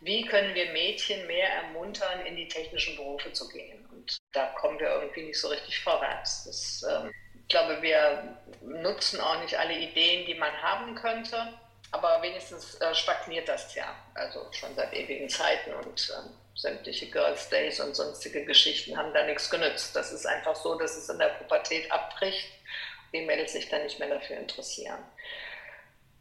Wie 0.00 0.24
können 0.24 0.54
wir 0.54 0.72
Mädchen 0.72 1.26
mehr 1.26 1.48
ermuntern, 1.48 2.24
in 2.26 2.36
die 2.36 2.48
technischen 2.48 2.96
Berufe 2.96 3.32
zu 3.32 3.48
gehen? 3.48 3.86
Und 3.92 4.18
da 4.32 4.46
kommen 4.58 4.78
wir 4.78 4.88
irgendwie 4.88 5.24
nicht 5.24 5.40
so 5.40 5.48
richtig 5.48 5.78
vorwärts. 5.80 6.44
Das, 6.44 6.86
ähm, 6.90 7.12
ich 7.34 7.48
glaube, 7.48 7.82
wir 7.82 8.38
nutzen 8.62 9.20
auch 9.20 9.40
nicht 9.42 9.58
alle 9.58 9.78
Ideen, 9.78 10.24
die 10.26 10.34
man 10.34 10.52
haben 10.62 10.94
könnte. 10.94 11.52
Aber 11.92 12.22
wenigstens 12.22 12.80
äh, 12.80 12.94
stagniert 12.94 13.48
das 13.48 13.74
ja, 13.74 13.94
also 14.14 14.46
schon 14.52 14.74
seit 14.76 14.92
ewigen 14.92 15.28
Zeiten 15.28 15.74
und 15.74 16.12
ähm, 16.16 16.30
sämtliche 16.54 17.10
Girls 17.10 17.48
Days 17.48 17.80
und 17.80 17.96
sonstige 17.96 18.44
Geschichten 18.44 18.96
haben 18.96 19.12
da 19.12 19.24
nichts 19.24 19.50
genützt. 19.50 19.96
Das 19.96 20.12
ist 20.12 20.26
einfach 20.26 20.54
so, 20.54 20.76
dass 20.78 20.96
es 20.96 21.08
in 21.08 21.18
der 21.18 21.30
Pubertät 21.30 21.90
abbricht, 21.90 22.48
die 23.12 23.22
Mädels 23.22 23.52
sich 23.52 23.68
dann 23.68 23.82
nicht 23.82 23.98
mehr 23.98 24.08
dafür 24.08 24.36
interessieren. 24.36 24.98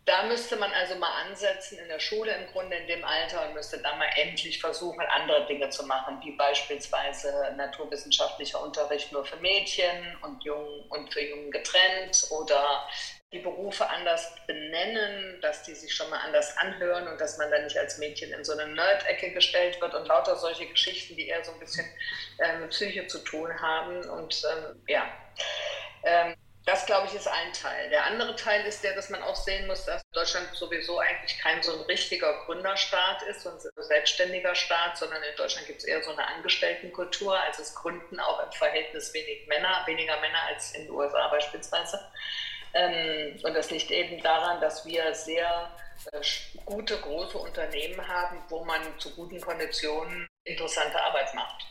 Da 0.05 0.23
müsste 0.23 0.55
man 0.55 0.73
also 0.73 0.95
mal 0.95 1.23
ansetzen 1.27 1.77
in 1.77 1.87
der 1.87 1.99
Schule 1.99 2.33
im 2.33 2.51
Grunde 2.51 2.75
in 2.77 2.87
dem 2.87 3.05
Alter 3.05 3.47
und 3.47 3.53
müsste 3.53 3.77
dann 3.77 3.99
mal 3.99 4.09
endlich 4.15 4.59
versuchen, 4.59 5.01
andere 5.01 5.45
Dinge 5.45 5.69
zu 5.69 5.85
machen, 5.85 6.19
wie 6.23 6.31
beispielsweise 6.31 7.53
naturwissenschaftlicher 7.55 8.59
Unterricht 8.59 9.11
nur 9.11 9.23
für 9.23 9.35
Mädchen 9.35 10.17
und 10.23 10.43
Jungen 10.43 10.81
und 10.89 11.13
für 11.13 11.21
Jungen 11.21 11.51
getrennt 11.51 12.25
oder 12.31 12.89
die 13.31 13.39
Berufe 13.39 13.87
anders 13.87 14.33
benennen, 14.47 15.39
dass 15.41 15.61
die 15.63 15.75
sich 15.75 15.93
schon 15.93 16.09
mal 16.09 16.19
anders 16.19 16.57
anhören 16.57 17.07
und 17.07 17.21
dass 17.21 17.37
man 17.37 17.51
dann 17.51 17.63
nicht 17.63 17.77
als 17.77 17.99
Mädchen 17.99 18.33
in 18.33 18.43
so 18.43 18.53
eine 18.53 18.67
Nerd-Ecke 18.73 19.31
gestellt 19.31 19.79
wird 19.81 19.93
und 19.93 20.07
lauter 20.07 20.35
solche 20.35 20.65
Geschichten, 20.65 21.15
die 21.15 21.27
eher 21.27 21.43
so 21.43 21.51
ein 21.51 21.59
bisschen 21.59 21.85
äh, 22.39 22.57
mit 22.57 22.71
Psyche 22.71 23.05
zu 23.07 23.19
tun 23.19 23.49
haben. 23.61 24.03
Und 24.09 24.41
ähm, 24.51 24.81
ja, 24.87 25.05
ähm, 26.03 26.35
das 26.65 26.87
glaube 26.87 27.07
ich 27.07 27.13
ist 27.13 27.27
ein 27.27 27.53
Teil. 27.53 27.89
Der 27.91 28.05
andere 28.05 28.35
Teil 28.35 28.65
ist 28.65 28.83
der, 28.83 28.95
dass 28.95 29.11
man 29.11 29.21
auch 29.21 29.35
sehen 29.35 29.67
muss, 29.67 29.85
dass 29.85 30.01
Deutschland 30.11 30.49
sowieso 30.53 30.97
eigentlich 30.97 31.37
kein 31.37 31.61
so 31.61 31.73
ein 31.73 31.81
richtiger 31.81 32.33
Gründerstaat 32.45 33.21
ist, 33.23 33.41
so 33.41 33.51
ein 33.51 33.59
selbstständiger 33.83 34.55
Staat, 34.55 34.97
sondern 34.97 35.21
in 35.21 35.35
Deutschland 35.35 35.67
gibt 35.67 35.79
es 35.79 35.85
eher 35.85 36.03
so 36.03 36.11
eine 36.11 36.27
Angestelltenkultur. 36.27 37.39
Also 37.39 37.61
es 37.61 37.75
gründen 37.75 38.19
auch 38.19 38.43
im 38.43 38.51
Verhältnis 38.51 39.13
wenig 39.13 39.45
Männer, 39.47 39.83
weniger 39.85 40.19
Männer 40.19 40.41
als 40.47 40.73
in 40.73 40.85
den 40.85 40.91
USA 40.91 41.27
beispielsweise. 41.27 41.99
Ähm, 42.73 43.39
und 43.43 43.53
das 43.53 43.71
liegt 43.71 43.91
eben 43.91 44.21
daran, 44.21 44.61
dass 44.61 44.85
wir 44.85 45.13
sehr 45.13 45.71
äh, 46.11 46.21
gute, 46.65 46.97
große 46.97 47.37
Unternehmen 47.37 48.07
haben, 48.07 48.43
wo 48.49 48.63
man 48.63 48.81
zu 48.99 49.13
guten 49.15 49.41
Konditionen 49.41 50.27
interessante 50.43 51.01
Arbeit 51.01 51.33
macht. 51.33 51.65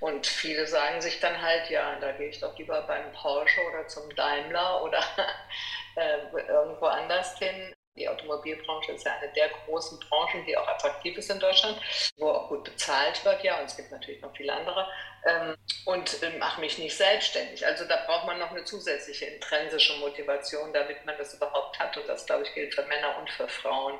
Und 0.00 0.26
viele 0.26 0.66
sagen 0.66 1.00
sich 1.00 1.20
dann 1.20 1.40
halt, 1.40 1.68
ja, 1.68 1.98
da 2.00 2.12
gehe 2.12 2.28
ich 2.28 2.40
doch 2.40 2.56
lieber 2.58 2.82
beim 2.82 3.12
Porsche 3.12 3.60
oder 3.68 3.86
zum 3.86 4.14
Daimler 4.14 4.82
oder 4.82 5.02
äh, 5.96 6.18
irgendwo 6.48 6.86
anders 6.86 7.38
hin, 7.38 7.74
die 7.96 8.08
Automobilbranche 8.08 8.92
ist 8.92 9.04
ja 9.04 9.16
eine 9.16 9.32
der 9.32 9.48
großen 9.48 9.98
Branchen, 10.00 10.44
die 10.46 10.56
auch 10.56 10.66
attraktiv 10.66 11.18
ist 11.18 11.30
in 11.30 11.40
Deutschland, 11.40 11.80
wo 12.16 12.30
auch 12.30 12.48
gut 12.48 12.64
bezahlt 12.64 13.24
wird, 13.24 13.42
ja, 13.42 13.58
und 13.58 13.66
es 13.66 13.76
gibt 13.76 13.90
natürlich 13.90 14.22
noch 14.22 14.34
viele 14.36 14.52
andere. 14.52 14.88
Ähm, 15.26 15.56
und 15.84 16.22
äh, 16.22 16.38
mache 16.38 16.60
mich 16.60 16.78
nicht 16.78 16.96
selbstständig. 16.96 17.66
Also 17.66 17.84
da 17.84 17.96
braucht 18.06 18.26
man 18.26 18.38
noch 18.38 18.50
eine 18.50 18.64
zusätzliche 18.64 19.26
intrinsische 19.26 19.98
Motivation, 19.98 20.72
damit 20.72 21.04
man 21.04 21.16
das 21.18 21.34
überhaupt 21.34 21.78
hat. 21.78 21.96
Und 21.96 22.06
das, 22.08 22.24
glaube 22.24 22.44
ich, 22.44 22.54
gilt 22.54 22.74
für 22.74 22.86
Männer 22.86 23.18
und 23.18 23.28
für 23.30 23.48
Frauen 23.48 23.98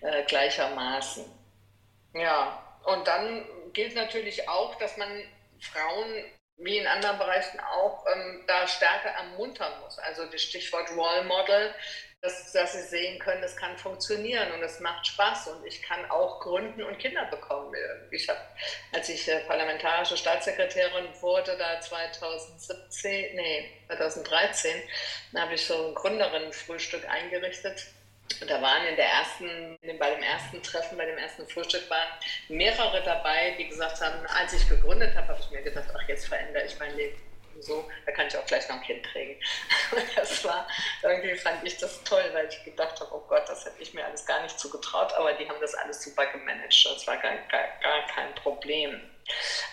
äh, 0.00 0.24
gleichermaßen. 0.24 1.24
Ja, 2.14 2.62
und 2.84 3.06
dann 3.06 3.44
gilt 3.72 3.94
natürlich 3.94 4.48
auch, 4.48 4.76
dass 4.76 4.96
man 4.96 5.08
Frauen 5.60 6.24
wie 6.58 6.78
in 6.78 6.86
anderen 6.86 7.18
Bereichen 7.18 7.60
auch 7.60 8.06
ähm, 8.14 8.44
da 8.46 8.66
stärker 8.66 9.10
ermuntern 9.10 9.72
muss. 9.82 9.98
Also 9.98 10.24
das 10.24 10.40
Stichwort 10.40 10.90
Role 10.92 11.24
Model 11.24 11.74
dass, 12.22 12.52
dass 12.52 12.72
sie 12.72 12.82
sehen 12.82 13.18
können, 13.18 13.42
das 13.42 13.56
kann 13.56 13.76
funktionieren 13.76 14.50
und 14.52 14.62
es 14.62 14.80
macht 14.80 15.06
Spaß 15.06 15.48
und 15.48 15.66
ich 15.66 15.82
kann 15.82 16.04
auch 16.10 16.40
gründen 16.40 16.82
und 16.82 16.98
Kinder 16.98 17.24
bekommen. 17.26 17.72
Ich 18.10 18.28
habe, 18.28 18.40
als 18.92 19.08
ich 19.08 19.28
äh, 19.28 19.40
parlamentarische 19.40 20.16
Staatssekretärin 20.16 21.06
wurde, 21.20 21.56
da 21.56 21.80
2017, 21.80 23.36
nee, 23.36 23.70
2013, 23.86 24.82
da 25.32 25.42
habe 25.42 25.54
ich 25.54 25.64
so 25.64 25.88
ein 25.88 25.94
Gründerinnenfrühstück 25.94 27.08
eingerichtet. 27.08 27.86
Und 28.40 28.50
da 28.50 28.60
waren 28.60 28.84
in 28.88 28.96
der 28.96 29.06
ersten, 29.06 29.78
bei 29.98 30.10
dem 30.10 30.22
ersten 30.22 30.60
Treffen, 30.60 30.98
bei 30.98 31.06
dem 31.06 31.16
ersten 31.16 31.46
Frühstück 31.46 31.88
waren 31.88 32.08
mehrere 32.48 33.00
dabei, 33.04 33.54
die 33.56 33.68
gesagt 33.68 34.00
haben, 34.00 34.26
als 34.26 34.52
ich 34.52 34.68
gegründet 34.68 35.14
habe, 35.14 35.28
habe 35.28 35.40
ich 35.40 35.50
mir 35.50 35.62
gedacht, 35.62 35.88
ach, 35.96 36.08
jetzt 36.08 36.26
verändere 36.26 36.64
ich 36.64 36.76
mein 36.80 36.96
Leben 36.96 37.16
so, 37.62 37.88
da 38.04 38.12
kann 38.12 38.26
ich 38.26 38.36
auch 38.36 38.46
gleich 38.46 38.68
noch 38.68 38.76
ein 38.76 38.82
Kind 38.82 39.04
kriegen. 39.04 39.40
Das 40.16 40.44
war, 40.44 40.66
irgendwie 41.02 41.36
fand 41.36 41.64
ich 41.64 41.76
das 41.78 42.02
toll, 42.04 42.24
weil 42.32 42.48
ich 42.48 42.64
gedacht 42.64 42.98
habe, 43.00 43.14
oh 43.14 43.24
Gott, 43.28 43.48
das 43.48 43.64
hätte 43.64 43.80
ich 43.82 43.94
mir 43.94 44.04
alles 44.04 44.24
gar 44.26 44.42
nicht 44.42 44.58
zugetraut, 44.58 45.12
aber 45.14 45.32
die 45.34 45.48
haben 45.48 45.60
das 45.60 45.74
alles 45.74 46.02
super 46.02 46.26
gemanagt. 46.26 46.86
Das 46.86 47.06
war 47.06 47.16
gar, 47.18 47.36
gar, 47.48 47.68
gar 47.80 48.06
kein 48.08 48.34
Problem. 48.36 49.00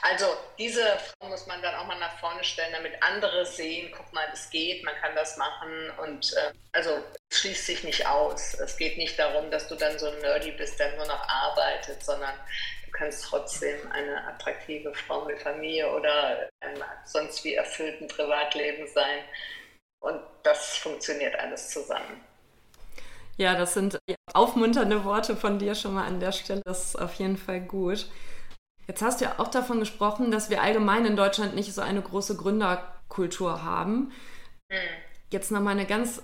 Also 0.01 0.25
diese 0.57 0.97
Frau 0.97 1.27
muss 1.29 1.45
man 1.45 1.61
dann 1.61 1.75
auch 1.75 1.85
mal 1.85 1.99
nach 1.99 2.19
vorne 2.19 2.43
stellen, 2.43 2.73
damit 2.73 3.01
andere 3.01 3.45
sehen, 3.45 3.93
guck 3.95 4.11
mal, 4.11 4.27
es 4.33 4.49
geht, 4.49 4.83
man 4.83 4.95
kann 4.95 5.15
das 5.15 5.37
machen 5.37 5.91
und 6.01 6.33
äh, 6.33 6.51
also 6.71 7.03
es 7.29 7.39
schließt 7.39 7.65
sich 7.65 7.83
nicht 7.83 8.05
aus. 8.07 8.55
Es 8.55 8.77
geht 8.77 8.97
nicht 8.97 9.17
darum, 9.17 9.51
dass 9.51 9.67
du 9.67 9.75
dann 9.75 9.97
so 9.99 10.07
ein 10.07 10.19
Nerdy 10.19 10.51
bist, 10.51 10.79
der 10.79 10.95
nur 10.95 11.05
noch 11.05 11.27
arbeitet, 11.27 12.03
sondern 12.03 12.37
kannst 12.93 13.25
trotzdem 13.25 13.75
eine 13.91 14.25
attraktive 14.27 14.93
Frau 14.93 15.25
mit 15.25 15.41
Familie 15.41 15.91
oder 15.91 16.49
einem 16.61 16.81
sonst 17.05 17.43
wie 17.43 17.55
erfüllten 17.55 18.07
Privatleben 18.07 18.87
sein. 18.87 19.19
Und 19.99 20.19
das 20.43 20.77
funktioniert 20.77 21.37
alles 21.39 21.69
zusammen. 21.69 22.21
Ja, 23.37 23.55
das 23.55 23.73
sind 23.73 23.97
aufmunternde 24.33 25.03
Worte 25.03 25.35
von 25.35 25.57
dir 25.57 25.73
schon 25.73 25.95
mal 25.95 26.05
an 26.05 26.19
der 26.19 26.31
Stelle. 26.31 26.61
Das 26.65 26.85
ist 26.85 26.95
auf 26.95 27.15
jeden 27.15 27.37
Fall 27.37 27.61
gut. 27.61 28.07
Jetzt 28.87 29.01
hast 29.01 29.21
du 29.21 29.25
ja 29.25 29.35
auch 29.37 29.47
davon 29.47 29.79
gesprochen, 29.79 30.29
dass 30.29 30.49
wir 30.49 30.61
allgemein 30.61 31.05
in 31.05 31.15
Deutschland 31.15 31.55
nicht 31.55 31.73
so 31.73 31.81
eine 31.81 32.01
große 32.01 32.35
Gründerkultur 32.35 33.63
haben. 33.63 34.11
Hm. 34.71 34.79
Jetzt 35.31 35.51
nochmal 35.51 35.73
eine 35.73 35.87
ganz 35.87 36.21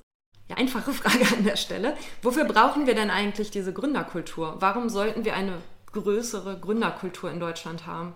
ja, 0.49 0.57
einfache 0.57 0.91
Frage 0.93 1.25
an 1.35 1.45
der 1.45 1.55
Stelle. 1.55 1.97
Wofür 2.21 2.43
brauchen 2.43 2.85
wir 2.85 2.95
denn 2.95 3.09
eigentlich 3.09 3.49
diese 3.49 3.73
Gründerkultur? 3.73 4.57
Warum 4.59 4.89
sollten 4.89 5.25
wir 5.25 5.35
eine 5.35 5.61
größere 5.91 6.59
Gründerkultur 6.59 7.31
in 7.31 7.39
Deutschland 7.39 7.85
haben? 7.85 8.15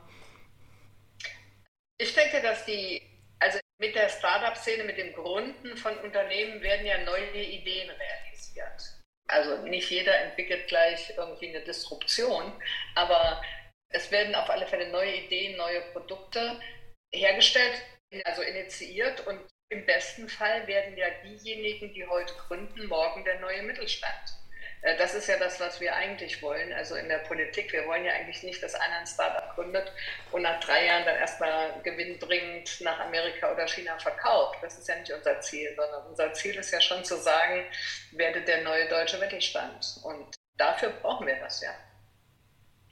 Ich 1.97 2.13
denke, 2.13 2.41
dass 2.41 2.65
die, 2.65 3.01
also 3.39 3.59
mit 3.79 3.95
der 3.95 4.09
Startup-Szene, 4.09 4.83
mit 4.83 4.97
dem 4.97 5.13
Gründen 5.13 5.77
von 5.77 5.97
Unternehmen 5.99 6.61
werden 6.61 6.85
ja 6.85 7.03
neue 7.03 7.43
Ideen 7.43 7.89
realisiert. 7.89 9.03
Also 9.27 9.57
nicht 9.67 9.89
jeder 9.89 10.17
entwickelt 10.19 10.67
gleich 10.67 11.13
irgendwie 11.15 11.49
eine 11.49 11.63
Disruption, 11.63 12.51
aber 12.95 13.41
es 13.89 14.11
werden 14.11 14.35
auf 14.35 14.49
alle 14.49 14.67
Fälle 14.67 14.91
neue 14.91 15.15
Ideen, 15.15 15.57
neue 15.57 15.81
Produkte 15.93 16.59
hergestellt, 17.13 17.81
also 18.25 18.41
initiiert 18.41 19.25
und 19.27 19.39
im 19.69 19.85
besten 19.85 20.29
Fall 20.29 20.67
werden 20.67 20.95
ja 20.97 21.07
diejenigen, 21.23 21.93
die 21.93 22.05
heute 22.05 22.33
gründen, 22.47 22.85
morgen 22.87 23.23
der 23.23 23.39
neue 23.39 23.63
Mittelstand. 23.63 24.42
Äh, 24.83 24.97
das 24.97 25.15
ist 25.15 25.27
ja 25.27 25.37
das, 25.37 25.59
was 25.59 25.79
wir 25.79 25.95
eigentlich 25.95 26.41
wollen. 26.41 26.71
Also 26.73 26.95
in 26.95 27.09
der 27.09 27.19
Politik, 27.19 27.73
wir 27.73 27.87
wollen 27.87 28.05
ja 28.05 28.13
eigentlich 28.13 28.43
nicht, 28.43 28.61
dass 28.61 28.75
einer 28.75 28.97
ein 28.97 29.07
Startup 29.07 29.55
gründet 29.55 29.91
und 30.31 30.43
nach 30.43 30.59
drei 30.59 30.85
Jahren 30.85 31.05
dann 31.05 31.15
erstmal 31.15 31.81
gewinnbringend 31.83 32.81
nach 32.81 32.99
Amerika 32.99 33.51
oder 33.51 33.67
China 33.67 33.97
verkauft. 33.97 34.59
Das 34.61 34.77
ist 34.77 34.87
ja 34.87 34.95
nicht 34.95 35.11
unser 35.11 35.39
Ziel, 35.41 35.73
sondern 35.75 36.05
unser 36.07 36.33
Ziel 36.33 36.55
ist 36.55 36.71
ja 36.71 36.81
schon 36.81 37.03
zu 37.03 37.17
sagen, 37.17 37.65
werde 38.11 38.41
der 38.41 38.61
neue 38.61 38.87
deutsche 38.89 39.17
Mittelstand. 39.17 39.99
Und 40.03 40.35
dafür 40.57 40.89
brauchen 40.89 41.25
wir 41.25 41.37
das 41.37 41.61
ja. 41.61 41.73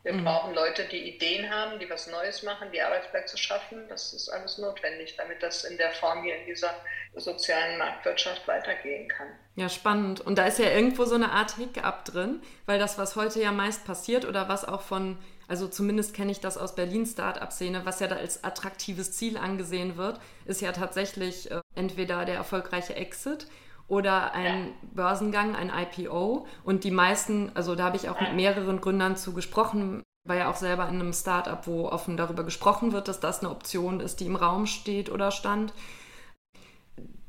Wir 0.04 0.14
mhm. 0.14 0.24
brauchen 0.24 0.56
Leute, 0.56 0.86
die 0.86 1.16
Ideen 1.16 1.50
haben, 1.50 1.80
die 1.80 1.90
was 1.90 2.08
Neues 2.08 2.44
machen, 2.44 2.70
die 2.74 2.82
Arbeitsplätze 2.82 3.38
schaffen. 3.38 3.88
Das 3.88 4.14
ist 4.14 4.30
alles 4.30 4.58
notwendig, 4.58 5.16
damit 5.16 5.44
das 5.44 5.64
in 5.64 5.78
der 5.78 5.92
Form 5.92 6.24
hier 6.24 6.36
in 6.38 6.46
dieser 6.48 6.74
sozialen 7.16 7.78
Marktwirtschaft 7.78 8.48
weitergehen 8.48 9.08
kann. 9.08 9.28
Ja, 9.56 9.70
spannend. 9.70 10.22
Und 10.22 10.38
da 10.38 10.48
ist 10.48 10.60
ja 10.60 10.72
irgendwo 10.72 11.06
so 11.06 11.16
eine 11.16 11.32
Art 11.32 11.56
Hiccup 11.58 12.06
drin, 12.06 12.42
weil 12.66 12.80
das, 12.80 12.98
was 12.98 13.16
heute 13.16 13.42
ja 13.42 13.52
meist 13.52 13.86
passiert 13.86 14.26
oder 14.26 14.50
was 14.50 14.66
auch 14.66 14.82
von, 14.82 15.18
also 15.48 15.68
zumindest 15.68 16.16
kenne 16.16 16.32
ich 16.32 16.40
das 16.40 16.58
aus 16.58 16.74
Berlin 16.74 17.06
Start-up-Szene, 17.06 17.82
was 17.86 18.00
ja 18.00 18.08
da 18.08 18.16
als 18.16 18.44
attraktives 18.44 19.12
Ziel 19.12 19.38
angesehen 19.38 19.98
wird, 19.98 20.20
ist 20.46 20.62
ja 20.62 20.72
tatsächlich 20.72 21.52
äh, 21.52 21.62
entweder 21.76 22.26
der 22.26 22.36
erfolgreiche 22.36 22.96
Exit 22.96 23.48
oder 23.92 24.34
ein 24.34 24.68
ja. 24.68 24.74
Börsengang, 24.94 25.54
ein 25.54 25.70
IPO. 25.70 26.48
Und 26.64 26.86
die 26.86 26.92
meisten, 26.92 27.52
also 27.56 27.76
da 27.76 27.84
habe 27.84 27.98
ich 27.98 28.08
auch 28.08 28.22
mit 28.22 28.34
mehreren 28.34 28.80
Gründern 28.80 29.18
zu 29.18 29.34
gesprochen, 29.34 30.02
war 30.26 30.38
ja 30.38 30.50
auch 30.50 30.56
selber 30.56 30.88
in 30.88 30.96
einem 30.96 31.12
Startup, 31.12 31.68
wo 31.68 31.90
offen 31.90 32.16
darüber 32.16 32.46
gesprochen 32.46 32.94
wird, 32.94 33.10
dass 33.10 33.20
das 33.20 33.42
eine 33.42 33.50
Option 33.50 34.00
ist, 34.00 34.22
die 34.22 34.28
im 34.28 34.38
Raum 34.38 34.66
steht 34.66 35.10
oder 35.12 35.30
stand. 35.30 35.74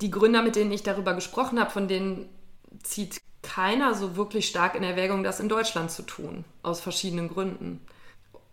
Die 0.01 0.11
Gründer, 0.12 0.42
mit 0.42 0.55
denen 0.55 0.70
ich 0.70 0.85
darüber 0.85 1.14
gesprochen 1.14 1.59
habe, 1.59 1.70
von 1.70 1.88
denen 1.88 2.29
zieht 2.85 3.20
keiner 3.42 3.94
so 3.94 4.14
wirklich 4.14 4.46
stark 4.46 4.77
in 4.77 4.85
Erwägung, 4.85 5.25
das 5.25 5.40
in 5.40 5.48
Deutschland 5.48 5.90
zu 5.90 6.03
tun, 6.03 6.44
aus 6.62 6.81
verschiedenen 6.81 7.29
Gründen. 7.29 7.85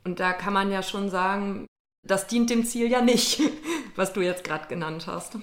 Und 0.04 0.20
da 0.20 0.34
kann 0.34 0.54
man 0.54 0.72
ja 0.72 0.82
schon 0.82 1.12
sagen, 1.12 1.68
das 2.08 2.26
dient 2.26 2.50
dem 2.50 2.66
Ziel 2.66 2.90
ja 2.90 3.02
nicht, 3.02 3.40
was 3.96 4.14
du 4.14 4.22
jetzt 4.22 4.44
gerade 4.44 4.68
genannt 4.68 5.06
hast 5.06 5.38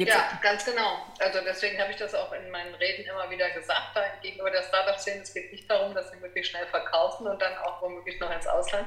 ja, 0.00 0.38
ganz 0.42 0.64
genau. 0.64 1.06
Also 1.18 1.40
deswegen 1.44 1.80
habe 1.80 1.90
ich 1.90 1.96
das 1.96 2.14
auch 2.14 2.32
in 2.32 2.50
meinen 2.50 2.74
Reden 2.74 3.04
immer 3.04 3.30
wieder 3.30 3.50
gesagt, 3.50 3.96
gegenüber 4.22 4.50
der 4.50 4.62
Startup-Szene. 4.62 5.22
Es 5.22 5.34
geht 5.34 5.52
nicht 5.52 5.70
darum, 5.70 5.94
dass 5.94 6.10
sie 6.10 6.16
möglichst 6.18 6.50
schnell 6.50 6.66
verkaufen 6.66 7.26
und 7.26 7.40
dann 7.40 7.56
auch 7.58 7.82
womöglich 7.82 8.18
noch 8.20 8.30
ins 8.30 8.46
Ausland, 8.46 8.86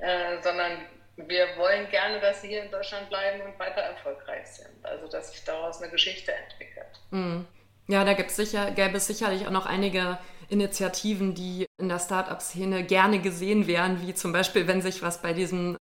äh, 0.00 0.40
sondern 0.42 0.86
wir 1.16 1.56
wollen 1.56 1.88
gerne, 1.90 2.20
dass 2.20 2.42
sie 2.42 2.48
hier 2.48 2.62
in 2.62 2.70
Deutschland 2.70 3.08
bleiben 3.08 3.42
und 3.42 3.58
weiter 3.58 3.80
erfolgreich 3.80 4.46
sind. 4.46 4.84
Also 4.84 5.08
dass 5.08 5.32
sich 5.32 5.44
daraus 5.44 5.82
eine 5.82 5.90
Geschichte 5.90 6.32
entwickelt. 6.32 7.00
Mhm. 7.10 7.46
Ja, 7.88 8.04
da 8.04 8.12
gibt's 8.12 8.36
sicher, 8.36 8.70
gäbe 8.70 8.98
es 8.98 9.06
sicherlich 9.06 9.46
auch 9.46 9.50
noch 9.50 9.66
einige 9.66 10.18
Initiativen, 10.50 11.34
die 11.34 11.66
in 11.80 11.88
der 11.88 11.98
Startup-Szene 11.98 12.84
gerne 12.84 13.20
gesehen 13.20 13.66
wären, 13.66 14.02
wie 14.02 14.14
zum 14.14 14.32
Beispiel, 14.32 14.66
wenn 14.66 14.82
sich 14.82 15.02
was 15.02 15.22
bei 15.22 15.32
diesem 15.32 15.76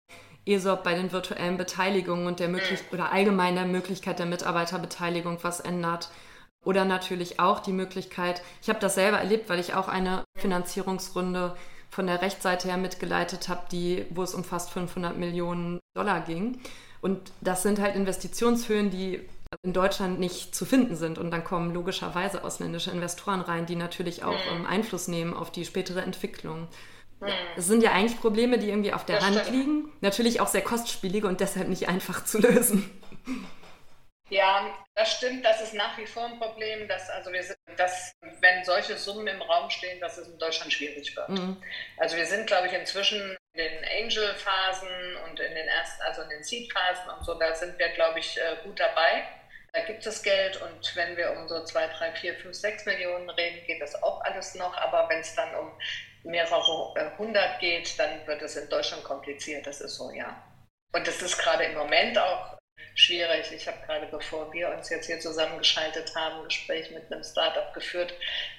ESOP 0.47 0.83
bei 0.83 0.93
den 0.93 1.11
virtuellen 1.11 1.57
Beteiligungen 1.57 2.27
und 2.27 2.39
der 2.39 2.47
Möglichkeit 2.47 2.93
oder 2.93 3.11
allgemein 3.11 3.55
der 3.55 3.65
Möglichkeit 3.65 4.19
der 4.19 4.25
Mitarbeiterbeteiligung 4.25 5.39
was 5.41 5.59
ändert. 5.59 6.09
Oder 6.65 6.85
natürlich 6.85 7.39
auch 7.39 7.59
die 7.59 7.71
Möglichkeit, 7.71 8.41
ich 8.61 8.69
habe 8.69 8.79
das 8.79 8.95
selber 8.95 9.19
erlebt, 9.19 9.49
weil 9.49 9.59
ich 9.59 9.73
auch 9.73 9.87
eine 9.87 10.23
Finanzierungsrunde 10.37 11.55
von 11.89 12.07
der 12.07 12.21
Rechtsseite 12.21 12.67
her 12.67 12.77
mitgeleitet 12.77 13.47
habe, 13.47 13.67
die, 13.71 14.05
wo 14.09 14.23
es 14.23 14.33
um 14.33 14.43
fast 14.43 14.71
500 14.71 15.17
Millionen 15.17 15.79
Dollar 15.95 16.21
ging. 16.21 16.59
Und 17.01 17.31
das 17.41 17.63
sind 17.63 17.79
halt 17.79 17.95
Investitionshöhen, 17.95 18.89
die 18.89 19.21
in 19.63 19.73
Deutschland 19.73 20.19
nicht 20.19 20.53
zu 20.53 20.65
finden 20.65 20.95
sind. 20.95 21.17
Und 21.17 21.31
dann 21.31 21.43
kommen 21.43 21.73
logischerweise 21.73 22.43
ausländische 22.43 22.91
Investoren 22.91 23.41
rein, 23.41 23.65
die 23.65 23.75
natürlich 23.75 24.23
auch 24.23 24.39
um, 24.51 24.65
Einfluss 24.65 25.07
nehmen 25.07 25.33
auf 25.33 25.51
die 25.51 25.65
spätere 25.65 26.01
Entwicklung. 26.01 26.67
Es 27.55 27.65
sind 27.65 27.81
ja 27.81 27.91
eigentlich 27.91 28.19
Probleme, 28.19 28.59
die 28.59 28.69
irgendwie 28.69 28.93
auf 28.93 29.05
der 29.05 29.17
das 29.17 29.25
Hand 29.25 29.39
stimmt. 29.39 29.51
liegen. 29.51 29.91
Natürlich 30.01 30.39
auch 30.39 30.47
sehr 30.47 30.61
kostspielige 30.61 31.27
und 31.27 31.39
deshalb 31.39 31.67
nicht 31.67 31.87
einfach 31.87 32.23
zu 32.25 32.39
lösen. 32.39 33.01
Ja, 34.29 34.75
das 34.95 35.13
stimmt. 35.13 35.45
Das 35.45 35.61
ist 35.61 35.73
nach 35.73 35.97
wie 35.97 36.05
vor 36.05 36.25
ein 36.25 36.39
Problem, 36.39 36.87
dass, 36.87 37.09
also 37.09 37.31
wir 37.31 37.43
sind, 37.43 37.57
dass, 37.77 38.11
wenn 38.41 38.63
solche 38.65 38.97
Summen 38.97 39.27
im 39.27 39.41
Raum 39.41 39.69
stehen, 39.69 39.99
dass 40.01 40.17
es 40.17 40.27
in 40.27 40.37
Deutschland 40.37 40.73
schwierig 40.73 41.15
wird. 41.15 41.29
Mhm. 41.29 41.61
Also 41.97 42.17
wir 42.17 42.25
sind, 42.25 42.45
glaube 42.45 42.67
ich, 42.67 42.73
inzwischen 42.73 43.37
in 43.53 43.57
den 43.57 43.85
Angel-Phasen 44.03 45.15
und 45.27 45.39
in 45.39 45.55
den 45.55 45.67
ersten, 45.67 46.01
also 46.03 46.21
in 46.23 46.29
den 46.29 46.43
Seed-Phasen 46.43 47.09
und 47.17 47.25
so, 47.25 47.35
da 47.35 47.55
sind 47.55 47.79
wir, 47.79 47.89
glaube 47.89 48.19
ich, 48.19 48.37
äh, 48.37 48.57
gut 48.63 48.79
dabei. 48.79 49.23
Da 49.73 49.81
gibt 49.81 50.05
es 50.05 50.23
Geld 50.23 50.59
und 50.61 50.95
wenn 50.95 51.15
wir 51.17 51.31
um 51.37 51.47
so 51.47 51.63
2, 51.63 51.87
3, 51.87 52.11
4, 52.13 52.35
5, 52.35 52.55
6 52.55 52.85
Millionen 52.85 53.29
reden, 53.29 53.65
geht 53.65 53.81
das 53.81 54.01
auch 54.01 54.21
alles 54.21 54.55
noch. 54.55 54.75
Aber 54.75 55.07
wenn 55.09 55.19
es 55.19 55.35
dann 55.35 55.53
um 55.55 55.71
mehrere 56.27 56.93
äh, 56.95 57.17
hundert 57.17 57.59
geht, 57.59 57.97
dann 57.99 58.25
wird 58.27 58.41
es 58.41 58.55
in 58.55 58.69
Deutschland 58.69 59.03
kompliziert. 59.03 59.65
Das 59.65 59.81
ist 59.81 59.95
so, 59.95 60.11
ja. 60.11 60.43
Und 60.93 61.07
das 61.07 61.21
ist 61.21 61.37
gerade 61.37 61.63
im 61.65 61.75
Moment 61.75 62.17
auch 62.17 62.57
schwierig. 62.95 63.51
Ich 63.51 63.67
habe 63.67 63.77
gerade, 63.85 64.07
bevor 64.07 64.51
wir 64.53 64.69
uns 64.69 64.89
jetzt 64.89 65.05
hier 65.07 65.19
zusammengeschaltet 65.19 66.13
haben, 66.15 66.39
ein 66.39 66.45
Gespräch 66.45 66.91
mit 66.91 67.11
einem 67.11 67.23
Startup 67.23 67.73
geführt, 67.73 68.13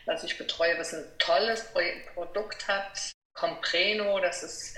was 0.06 0.24
ich 0.24 0.36
betreue, 0.38 0.78
was 0.78 0.94
ein 0.94 1.04
tolles 1.18 1.72
Produkt 2.14 2.66
hat. 2.68 3.12
Compreno, 3.34 4.18
das 4.20 4.42
ist 4.42 4.76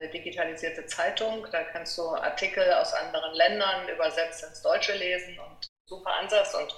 eine 0.00 0.10
digitalisierte 0.10 0.86
Zeitung. 0.86 1.46
Da 1.50 1.62
kannst 1.64 1.96
du 1.96 2.08
Artikel 2.08 2.72
aus 2.72 2.92
anderen 2.92 3.34
Ländern 3.34 3.88
übersetzt 3.88 4.44
ins 4.44 4.62
Deutsche 4.62 4.94
lesen 4.94 5.38
und 5.38 5.66
super 5.86 6.12
Ansatz. 6.14 6.54
Und 6.54 6.74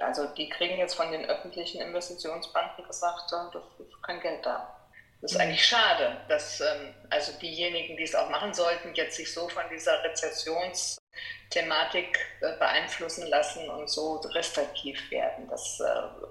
also 0.00 0.26
die 0.34 0.48
kriegen 0.48 0.78
jetzt 0.78 0.94
von 0.94 1.10
den 1.12 1.26
öffentlichen 1.26 1.80
Investitionsbanken 1.80 2.86
gesagt, 2.86 3.30
das 3.32 3.62
ist 3.78 4.02
kein 4.02 4.20
Geld 4.20 4.44
da. 4.44 4.79
Das 5.22 5.32
ist 5.32 5.38
eigentlich 5.38 5.66
schade, 5.66 6.18
dass 6.28 6.60
ähm, 6.60 6.94
also 7.10 7.32
diejenigen, 7.40 7.96
die 7.96 8.04
es 8.04 8.14
auch 8.14 8.30
machen 8.30 8.54
sollten, 8.54 8.94
jetzt 8.94 9.16
sich 9.16 9.32
so 9.32 9.48
von 9.48 9.64
dieser 9.70 10.00
Rezessionsthematik 10.02 12.18
äh, 12.40 12.56
beeinflussen 12.58 13.26
lassen 13.26 13.68
und 13.68 13.90
so 13.90 14.16
restriktiv 14.34 15.10
werden, 15.10 15.46
dass 15.48 15.78
äh, 15.80 15.84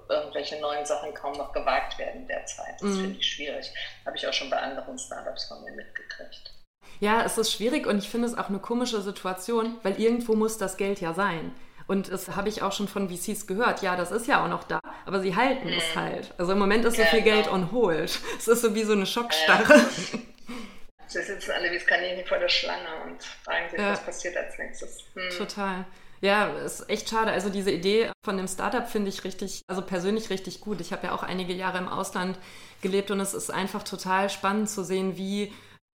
irgendwelche 0.08 0.60
neuen 0.60 0.84
Sachen 0.84 1.14
kaum 1.14 1.38
noch 1.38 1.52
gewagt 1.52 1.98
werden 1.98 2.26
derzeit. 2.26 2.74
Das 2.80 2.90
mhm. 2.90 3.00
finde 3.00 3.20
ich 3.20 3.32
schwierig. 3.32 3.72
Habe 4.04 4.16
ich 4.16 4.26
auch 4.26 4.32
schon 4.32 4.50
bei 4.50 4.58
anderen 4.58 4.98
Startups 4.98 5.44
von 5.46 5.62
mir 5.62 5.70
mitgekriegt. 5.72 6.52
Ja, 6.98 7.22
es 7.24 7.38
ist 7.38 7.52
schwierig 7.52 7.86
und 7.86 7.98
ich 7.98 8.08
finde 8.08 8.26
es 8.26 8.36
auch 8.36 8.48
eine 8.48 8.58
komische 8.58 9.02
Situation, 9.02 9.78
weil 9.84 10.00
irgendwo 10.00 10.34
muss 10.34 10.58
das 10.58 10.76
Geld 10.76 11.00
ja 11.00 11.14
sein. 11.14 11.54
Und 11.90 12.12
das 12.12 12.36
habe 12.36 12.48
ich 12.48 12.62
auch 12.62 12.70
schon 12.70 12.86
von 12.86 13.08
VCs 13.10 13.48
gehört. 13.48 13.82
Ja, 13.82 13.96
das 13.96 14.12
ist 14.12 14.28
ja 14.28 14.44
auch 14.44 14.48
noch 14.48 14.62
da, 14.62 14.78
aber 15.06 15.18
sie 15.18 15.34
halten 15.34 15.66
mhm. 15.66 15.76
es 15.76 15.96
halt. 15.96 16.32
Also 16.38 16.52
im 16.52 16.60
Moment 16.60 16.84
ist 16.84 16.96
so 16.96 17.02
viel 17.02 17.22
Geld 17.22 17.48
on 17.48 17.72
hold. 17.72 18.16
Es 18.38 18.46
ist 18.46 18.62
so 18.62 18.76
wie 18.76 18.84
so 18.84 18.92
eine 18.92 19.06
Schockstarre. 19.06 19.74
Ja. 19.74 19.84
Sie 21.08 21.20
sitzen 21.20 21.50
alle 21.50 21.72
wie 21.72 21.74
das 21.74 21.86
Kaninchen 21.88 22.24
vor 22.24 22.38
der 22.38 22.48
Schlange 22.48 22.86
und 23.04 23.24
fragen 23.24 23.68
sich, 23.68 23.80
ja. 23.80 23.90
was 23.90 24.04
passiert 24.04 24.36
als 24.36 24.56
nächstes. 24.56 24.98
Hm. 25.14 25.36
Total. 25.36 25.84
Ja, 26.20 26.46
ist 26.58 26.88
echt 26.88 27.10
schade. 27.10 27.32
Also 27.32 27.50
diese 27.50 27.72
Idee 27.72 28.12
von 28.24 28.36
dem 28.36 28.46
Startup 28.46 28.88
finde 28.88 29.08
ich 29.08 29.24
richtig, 29.24 29.62
also 29.66 29.82
persönlich 29.82 30.30
richtig 30.30 30.60
gut. 30.60 30.80
Ich 30.80 30.92
habe 30.92 31.08
ja 31.08 31.12
auch 31.12 31.24
einige 31.24 31.52
Jahre 31.52 31.78
im 31.78 31.88
Ausland 31.88 32.38
gelebt 32.82 33.10
und 33.10 33.18
es 33.18 33.34
ist 33.34 33.50
einfach 33.50 33.82
total 33.82 34.30
spannend 34.30 34.70
zu 34.70 34.84
sehen, 34.84 35.16
wie 35.16 35.52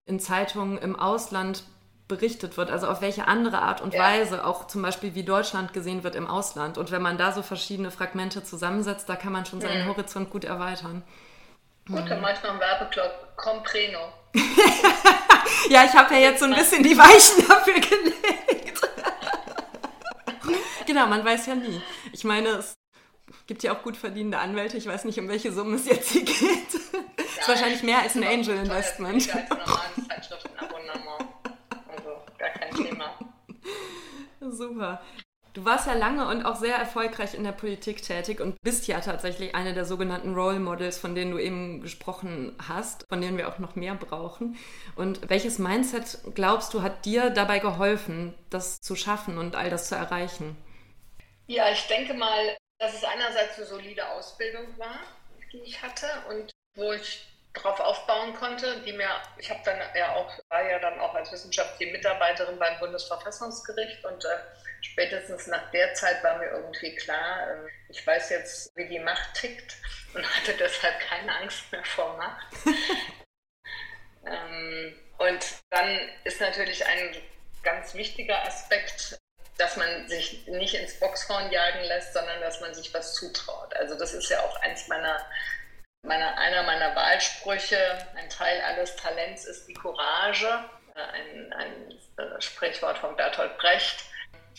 in 0.10 0.20
Zeitungen 0.20 0.80
im 0.80 0.96
Ausland 0.96 1.64
berichtet 2.14 2.58
wird, 2.58 2.70
also 2.70 2.88
auf 2.88 3.02
welche 3.02 3.28
andere 3.28 3.60
Art 3.60 3.82
und 3.82 3.96
ja. 3.96 4.04
Weise, 4.04 4.46
auch 4.46 4.68
zum 4.68 4.84
Beispiel 4.84 5.16
wie 5.16 5.24
Deutschland 5.24 5.74
gesehen 5.74 6.04
wird 6.04 6.16
im 6.16 6.28
Ausland. 6.28 6.78
Und 6.78 6.92
wenn 6.92 7.02
man 7.02 7.18
da 7.18 7.32
so 7.32 7.42
verschiedene 7.42 7.90
Fragmente 7.90 8.44
zusammensetzt, 8.44 9.10
da 9.10 9.16
kann 9.16 9.32
man 9.32 9.48
schon 9.48 9.62
seinen 9.62 9.86
mhm. 9.86 9.90
Horizont 9.90 10.30
gut 10.30 10.44
erweitern. 10.44 11.02
Gut, 11.88 12.08
dann 12.08 12.22
mache 12.22 12.34
ich 12.34 12.44
noch 12.44 12.52
einen 12.52 12.60
Werbeclub. 12.60 13.12
Compreno. 13.36 14.00
ja, 15.70 15.86
ich 15.86 15.94
habe 15.94 16.14
ja 16.14 16.20
jetzt 16.20 16.40
so 16.40 16.46
ein 16.46 16.54
bisschen 16.54 16.84
die 16.84 16.96
Weichen 16.96 17.48
dafür 17.48 17.80
gelegt. 17.80 18.82
genau, 20.86 21.08
man 21.08 21.26
weiß 21.26 21.48
ja 21.48 21.56
nie. 21.56 21.82
Ich 22.12 22.24
meine, 22.24 22.50
es 22.50 22.76
gibt 23.48 23.64
ja 23.64 23.74
auch 23.74 23.82
gut 23.82 23.98
verdienende 23.98 24.38
Anwälte. 24.38 24.78
Ich 24.78 24.86
weiß 24.86 25.06
nicht, 25.06 25.20
um 25.20 25.28
welche 25.30 25.52
Summe 25.52 25.78
es 25.78 25.88
jetzt 25.88 26.12
hier 26.12 26.24
geht. 26.24 26.38
Das 27.18 27.38
ist 27.40 27.50
wahrscheinlich 27.50 27.82
mehr 27.82 28.00
als 28.02 28.16
ein 28.16 28.24
Angel-Investment. 28.24 29.30
Super. 34.52 35.02
Du 35.54 35.66
warst 35.66 35.86
ja 35.86 35.94
lange 35.94 36.28
und 36.28 36.46
auch 36.46 36.56
sehr 36.56 36.76
erfolgreich 36.76 37.36
in 37.36 37.44
der 37.44 37.52
Politik 37.52 38.02
tätig 38.02 38.42
und 38.42 38.60
bist 38.64 38.88
ja 38.88 39.00
tatsächlich 39.02 39.54
eine 39.54 39.76
der 39.76 39.86
sogenannten 39.86 40.34
Role 40.34 40.60
Models, 40.60 40.98
von 40.98 41.14
denen 41.14 41.30
du 41.30 41.38
eben 41.38 41.82
gesprochen 41.82 42.56
hast, 42.68 43.06
von 43.08 43.22
denen 43.22 43.38
wir 43.38 43.48
auch 43.48 43.60
noch 43.60 43.76
mehr 43.76 43.94
brauchen. 43.94 44.58
Und 44.96 45.30
welches 45.30 45.60
Mindset 45.60 46.18
glaubst 46.34 46.74
du 46.74 46.82
hat 46.82 47.06
dir 47.06 47.30
dabei 47.30 47.60
geholfen, 47.60 48.34
das 48.50 48.82
zu 48.82 48.96
schaffen 48.96 49.38
und 49.38 49.56
all 49.56 49.70
das 49.70 49.90
zu 49.90 49.96
erreichen? 49.96 50.58
Ja, 51.46 51.70
ich 51.72 51.86
denke 51.86 52.16
mal, 52.16 52.58
dass 52.80 52.96
es 52.96 53.04
einerseits 53.04 53.58
eine 53.58 53.68
solide 53.68 54.10
Ausbildung 54.10 54.66
war, 54.78 55.00
die 55.52 55.60
ich 55.60 55.84
hatte 55.84 56.08
und 56.32 56.52
wo 56.76 56.94
ich 56.94 57.28
darauf 57.54 57.80
aufbauen 57.80 58.34
konnte, 58.34 58.82
die 58.82 58.94
mir, 58.94 59.10
ich 59.38 59.50
habe 59.50 59.62
dann 59.64 59.80
ja 59.96 60.14
auch, 60.16 60.32
war 60.50 60.68
ja 60.68 60.80
dann 60.80 61.00
auch 61.00 61.14
als 61.14 61.32
wissenschaftliche 61.32 61.92
Mitarbeiterin 61.92 62.58
beim 62.58 62.80
Bundesverfassungsgericht 62.80 64.04
und 64.06 64.26
äh, 64.26 64.38
spätestens 64.82 65.48
nach 65.48 65.70
der 65.72 65.94
Zeit 65.94 66.24
war 66.24 66.38
mir 66.40 66.50
irgendwie 66.50 66.96
klar, 66.96 67.48
äh, 67.48 67.70
ich 67.90 68.06
weiß 68.06 68.32
jetzt, 68.32 68.76
wie 68.76 68.88
die 68.88 69.00
Macht 69.00 69.36
tickt 69.36 69.78
und 70.14 70.26
hatte 70.36 70.54
deshalb 70.54 71.00
keine 71.00 71.36
Angst 71.38 71.72
mehr 71.72 71.86
vor 71.86 72.18
Macht. 72.18 72.48
ähm, 74.26 75.00
und 75.20 75.46
dann 75.70 76.00
ist 76.24 76.42
natürlich 76.42 76.86
ein 76.86 77.16
ganz 77.62 77.94
wichtiger 77.94 78.44
Aspekt, 78.46 79.20
dass 79.58 79.78
man 79.78 80.10
sich 80.10 80.48
nicht 80.48 80.74
ins 80.74 81.00
Boxhorn 81.00 81.52
jagen 81.52 81.84
lässt, 81.84 82.14
sondern 82.14 82.42
dass 82.42 82.60
man 82.60 82.74
sich 82.74 82.92
was 82.94 83.14
zutraut. 83.14 83.76
Also 83.76 83.96
das 83.98 84.14
ist 84.14 84.30
ja 84.30 84.42
auch 84.42 84.60
eins 84.62 84.88
meiner 84.88 85.24
meine, 86.04 86.38
einer 86.38 86.64
meiner 86.64 86.96
Wahlsprüche, 86.96 87.78
ein 88.16 88.30
Teil 88.30 88.62
alles 88.62 88.96
Talents 88.98 89.46
ist 89.46 89.68
die 89.68 89.74
Courage, 89.74 90.48
äh, 90.96 91.00
ein, 91.00 91.54
ein 91.54 91.92
äh, 92.18 92.42
Sprichwort 92.42 92.98
von 92.98 93.16
Bertolt 93.16 93.58
Brecht. 93.58 94.06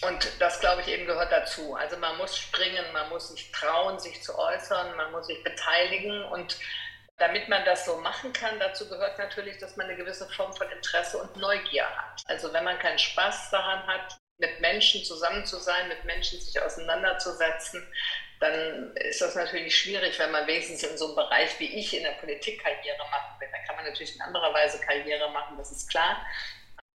Und 0.03 0.29
das, 0.41 0.59
glaube 0.59 0.81
ich, 0.81 0.89
eben 0.89 1.07
gehört 1.07 1.31
dazu. 1.31 1.77
Also 1.77 1.97
man 1.99 2.17
muss 2.17 2.37
springen, 2.37 2.85
man 2.93 3.09
muss 3.11 3.29
sich 3.29 3.53
trauen, 3.53 4.01
sich 4.01 4.23
zu 4.25 4.37
äußern, 4.37 4.97
man 4.97 5.13
muss 5.13 5.29
sich 5.29 5.43
beteiligen. 5.45 6.25
Und 6.25 6.57
damit 7.19 7.49
man 7.49 7.65
das 7.65 7.85
so 7.85 7.99
machen 7.99 8.33
kann, 8.33 8.59
dazu 8.59 8.89
gehört 8.89 9.19
natürlich, 9.19 9.59
dass 9.59 9.77
man 9.77 9.87
eine 9.87 9.97
gewisse 9.97 10.29
Form 10.31 10.53
von 10.55 10.69
Interesse 10.71 11.19
und 11.19 11.37
Neugier 11.37 11.85
hat. 11.85 12.23
Also 12.27 12.53
wenn 12.53 12.65
man 12.65 12.79
keinen 12.81 12.99
Spaß 12.99 13.51
daran 13.51 13.87
hat, 13.87 14.19
mit 14.39 14.61
Menschen 14.61 15.05
zusammen 15.05 15.47
zu 15.47 15.59
sein, 15.59 15.87
mit 15.89 16.05
Menschen 16.05 16.41
sich 16.41 16.61
auseinanderzusetzen, 16.61 17.87
dann 18.45 18.97
ist 18.97 19.21
das 19.21 19.35
natürlich 19.35 19.77
schwierig, 19.77 20.19
wenn 20.19 20.31
man 20.31 20.47
wenigstens 20.47 20.83
in 20.83 20.99
so 20.99 21.07
einem 21.07 21.17
Bereich 21.17 21.59
wie 21.61 21.79
ich 21.79 21.97
in 21.97 22.03
der 22.03 22.13
Politik 22.13 22.63
Karriere 22.63 22.99
machen 23.11 23.41
will. 23.41 23.49
Da 23.51 23.59
kann 23.67 23.77
man 23.77 23.85
natürlich 23.87 24.15
in 24.15 24.21
anderer 24.21 24.53
Weise 24.53 24.79
Karriere 24.81 25.31
machen, 25.31 25.57
das 25.57 25.71
ist 25.71 25.89
klar. 25.89 26.25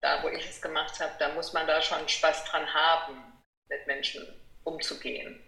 Da, 0.02 0.22
wo 0.24 0.30
ich 0.30 0.48
es 0.48 0.62
gemacht 0.62 1.00
habe, 1.00 1.14
da 1.20 1.30
muss 1.30 1.54
man 1.54 1.66
da 1.66 1.82
schon 1.82 2.08
Spaß 2.08 2.46
dran 2.46 2.72
haben, 2.74 3.34
mit 3.70 3.88
Menschen 3.88 4.28
umzugehen. 4.64 5.44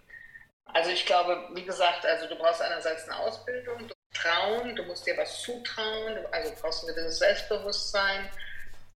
Also 0.65 0.91
ich 0.91 1.05
glaube, 1.05 1.49
wie 1.53 1.65
gesagt, 1.65 2.05
also 2.05 2.27
du 2.27 2.35
brauchst 2.35 2.61
einerseits 2.61 3.07
eine 3.09 3.17
Ausbildung, 3.19 3.87
du 3.87 3.93
trauen, 4.13 4.75
du 4.75 4.83
musst 4.83 5.05
dir 5.05 5.17
was 5.17 5.41
zutrauen, 5.41 6.25
also 6.31 6.53
du 6.53 6.61
brauchst 6.61 6.83
ein 6.83 6.95
gewisses 6.95 7.19
Selbstbewusstsein 7.19 8.29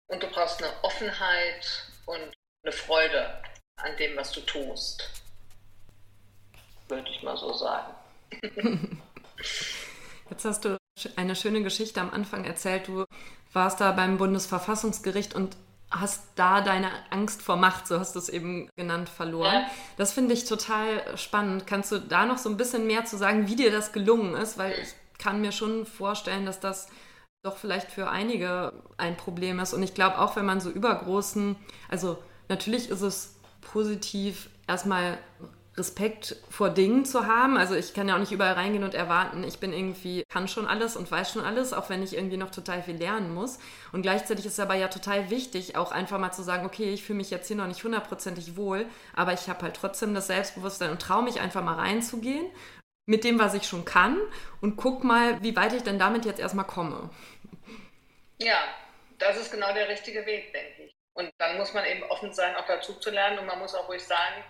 und 0.07 0.23
du 0.23 0.29
brauchst 0.29 0.63
eine 0.63 0.73
Offenheit 0.83 1.87
und 2.07 2.33
eine 2.63 2.73
Freude 2.73 3.43
an 3.77 3.97
dem, 3.97 4.17
was 4.17 4.33
du 4.33 4.41
tust 4.43 5.22
würde 6.93 7.11
ich 7.11 7.23
mal 7.23 7.37
so 7.37 7.53
sagen. 7.53 7.93
Jetzt 10.31 10.45
hast 10.45 10.65
du 10.65 10.77
eine 11.17 11.35
schöne 11.35 11.63
Geschichte 11.63 12.01
am 12.01 12.11
Anfang 12.11 12.45
erzählt. 12.45 12.89
Du 12.89 13.05
warst 13.53 13.81
da 13.81 13.93
beim 13.93 14.19
Bundesverfassungsgericht 14.19 15.35
und 15.35 15.57
hast 15.91 16.23
da 16.37 16.63
deine 16.63 16.91
Angst 17.11 17.43
vor 17.43 17.57
Macht, 17.57 17.87
so 17.87 17.99
hast 17.99 18.15
du 18.15 18.19
es 18.19 18.31
eben 18.31 18.69
genannt, 18.77 19.09
verloren. 19.11 19.63
Ja. 19.63 19.71
Das 19.99 20.13
finde 20.13 20.33
ich 20.33 20.45
total 20.45 21.17
spannend. 21.19 21.67
Kannst 21.67 21.93
du 21.93 21.99
da 21.99 22.25
noch 22.25 22.39
so 22.39 22.49
ein 22.49 22.57
bisschen 22.57 22.87
mehr 22.87 23.05
zu 23.05 23.17
sagen, 23.17 23.47
wie 23.47 23.57
dir 23.57 23.71
das 23.71 23.93
gelungen 23.93 24.35
ist? 24.35 24.57
Weil 24.57 24.73
ich 24.73 24.95
kann 25.19 25.41
mir 25.41 25.53
schon 25.53 25.85
vorstellen, 25.85 26.47
dass 26.47 26.61
das 26.61 26.89
doch 27.43 27.57
vielleicht 27.57 27.91
für 27.91 28.09
einige 28.09 28.73
ein 28.97 29.17
Problem 29.17 29.59
ist. 29.61 29.75
Und 29.75 29.83
ich 29.83 29.95
glaube 29.95 30.19
auch, 30.19 30.37
wenn 30.37 30.47
man 30.47 30.61
so 30.61 30.71
übergroßen, 30.71 31.57
also 31.89 32.17
natürlich 32.49 32.89
ist 32.89 33.03
es 33.03 33.37
positiv, 33.61 34.49
erstmal 34.67 35.19
Respekt 35.77 36.37
vor 36.51 36.69
Dingen 36.69 37.07
zu 37.07 37.27
haben. 37.27 37.57
Also 37.57 37.75
ich 37.75 37.95
kann 37.95 38.09
ja 38.09 38.15
auch 38.15 38.21
nicht 38.21 38.33
überall 38.33 38.55
reingehen 38.55 38.85
und 38.85 38.95
erwarten, 38.95 39.43
ich 39.43 39.59
bin 39.59 39.73
irgendwie, 39.73 40.23
kann 40.29 40.47
schon 40.47 40.67
alles 40.67 40.97
und 40.97 41.11
weiß 41.11 41.33
schon 41.33 41.45
alles, 41.45 41.73
auch 41.73 41.89
wenn 41.89 42.03
ich 42.03 42.15
irgendwie 42.15 42.37
noch 42.37 42.51
total 42.51 42.83
viel 42.83 42.97
lernen 42.97 43.33
muss. 43.33 43.59
Und 43.91 44.03
gleichzeitig 44.03 44.45
ist 44.45 44.55
es 44.55 44.61
aber 44.61 44.75
ja 44.75 44.89
total 44.89 45.31
wichtig, 45.31 45.77
auch 45.77 45.91
einfach 45.91 46.19
mal 46.19 46.33
zu 46.33 46.43
sagen, 46.43 46.67
okay, 46.67 46.93
ich 46.93 47.05
fühle 47.05 47.19
mich 47.19 47.31
jetzt 47.31 47.49
hier 47.49 47.57
noch 47.57 47.67
nicht 47.67 47.83
hundertprozentig 47.85 48.57
wohl, 48.57 48.87
aber 49.15 49.33
ich 49.33 49.49
habe 49.49 49.63
halt 49.63 49.77
trotzdem 49.77 50.15
das 50.15 50.27
Selbstbewusstsein 50.27 50.91
und 50.91 51.01
traue 51.01 51.23
mich 51.23 51.41
einfach 51.41 51.65
mal 51.65 51.77
reinzugehen 51.77 52.47
mit 53.07 53.25
dem, 53.25 53.39
was 53.39 53.55
ich 53.55 53.65
schon 53.65 53.87
kann 53.87 54.19
und 54.61 54.77
guck 54.77 55.05
mal, 55.05 55.43
wie 55.43 55.57
weit 55.57 55.73
ich 55.73 55.83
denn 55.83 55.99
damit 55.99 56.27
jetzt 56.27 56.39
erstmal 56.39 56.67
komme. 56.67 57.09
Ja, 58.39 58.59
das 59.19 59.39
ist 59.39 59.51
genau 59.51 59.73
der 59.73 59.89
richtige 59.89 60.27
Weg, 60.27 60.53
denke 60.53 60.83
ich. 60.85 60.93
Und 61.15 61.31
dann 61.39 61.57
muss 61.57 61.73
man 61.73 61.85
eben 61.85 62.03
offen 62.05 62.33
sein, 62.33 62.57
auch 62.57 62.67
dazu 62.67 62.95
zu 62.95 63.11
lernen 63.11 63.39
und 63.39 63.47
man 63.47 63.59
muss 63.59 63.75
auch 63.75 63.89
ruhig 63.89 64.03
sagen, 64.03 64.45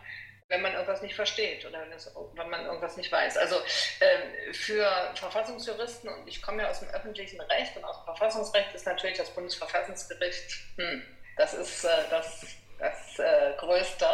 wenn 0.53 0.61
man 0.61 0.75
irgendwas 0.75 1.01
nicht 1.01 1.15
versteht 1.15 1.65
oder 1.65 1.81
wenn, 1.81 1.93
es, 1.93 2.15
wenn 2.35 2.51
man 2.51 2.67
irgendwas 2.67 2.99
nicht 2.99 3.11
weiß. 3.11 3.39
Also 3.39 3.57
äh, 4.01 4.53
für 4.53 4.87
Verfassungsjuristen, 5.15 6.11
und 6.11 6.29
ich 6.29 6.43
komme 6.43 6.63
ja 6.63 6.69
aus 6.69 6.81
dem 6.81 6.91
öffentlichen 6.91 7.41
Recht 7.41 7.75
und 7.77 7.85
aus 7.85 7.97
dem 7.97 8.05
Verfassungsrecht 8.05 8.75
ist 8.75 8.85
natürlich 8.87 9.17
das 9.17 9.31
Bundesverfassungsgericht, 9.31 10.59
hm, 10.77 11.03
das 11.39 11.55
ist 11.55 11.85
äh, 11.85 11.89
das, 12.11 12.45
das 12.79 13.19
äh, 13.19 13.55
Größte. 13.57 14.07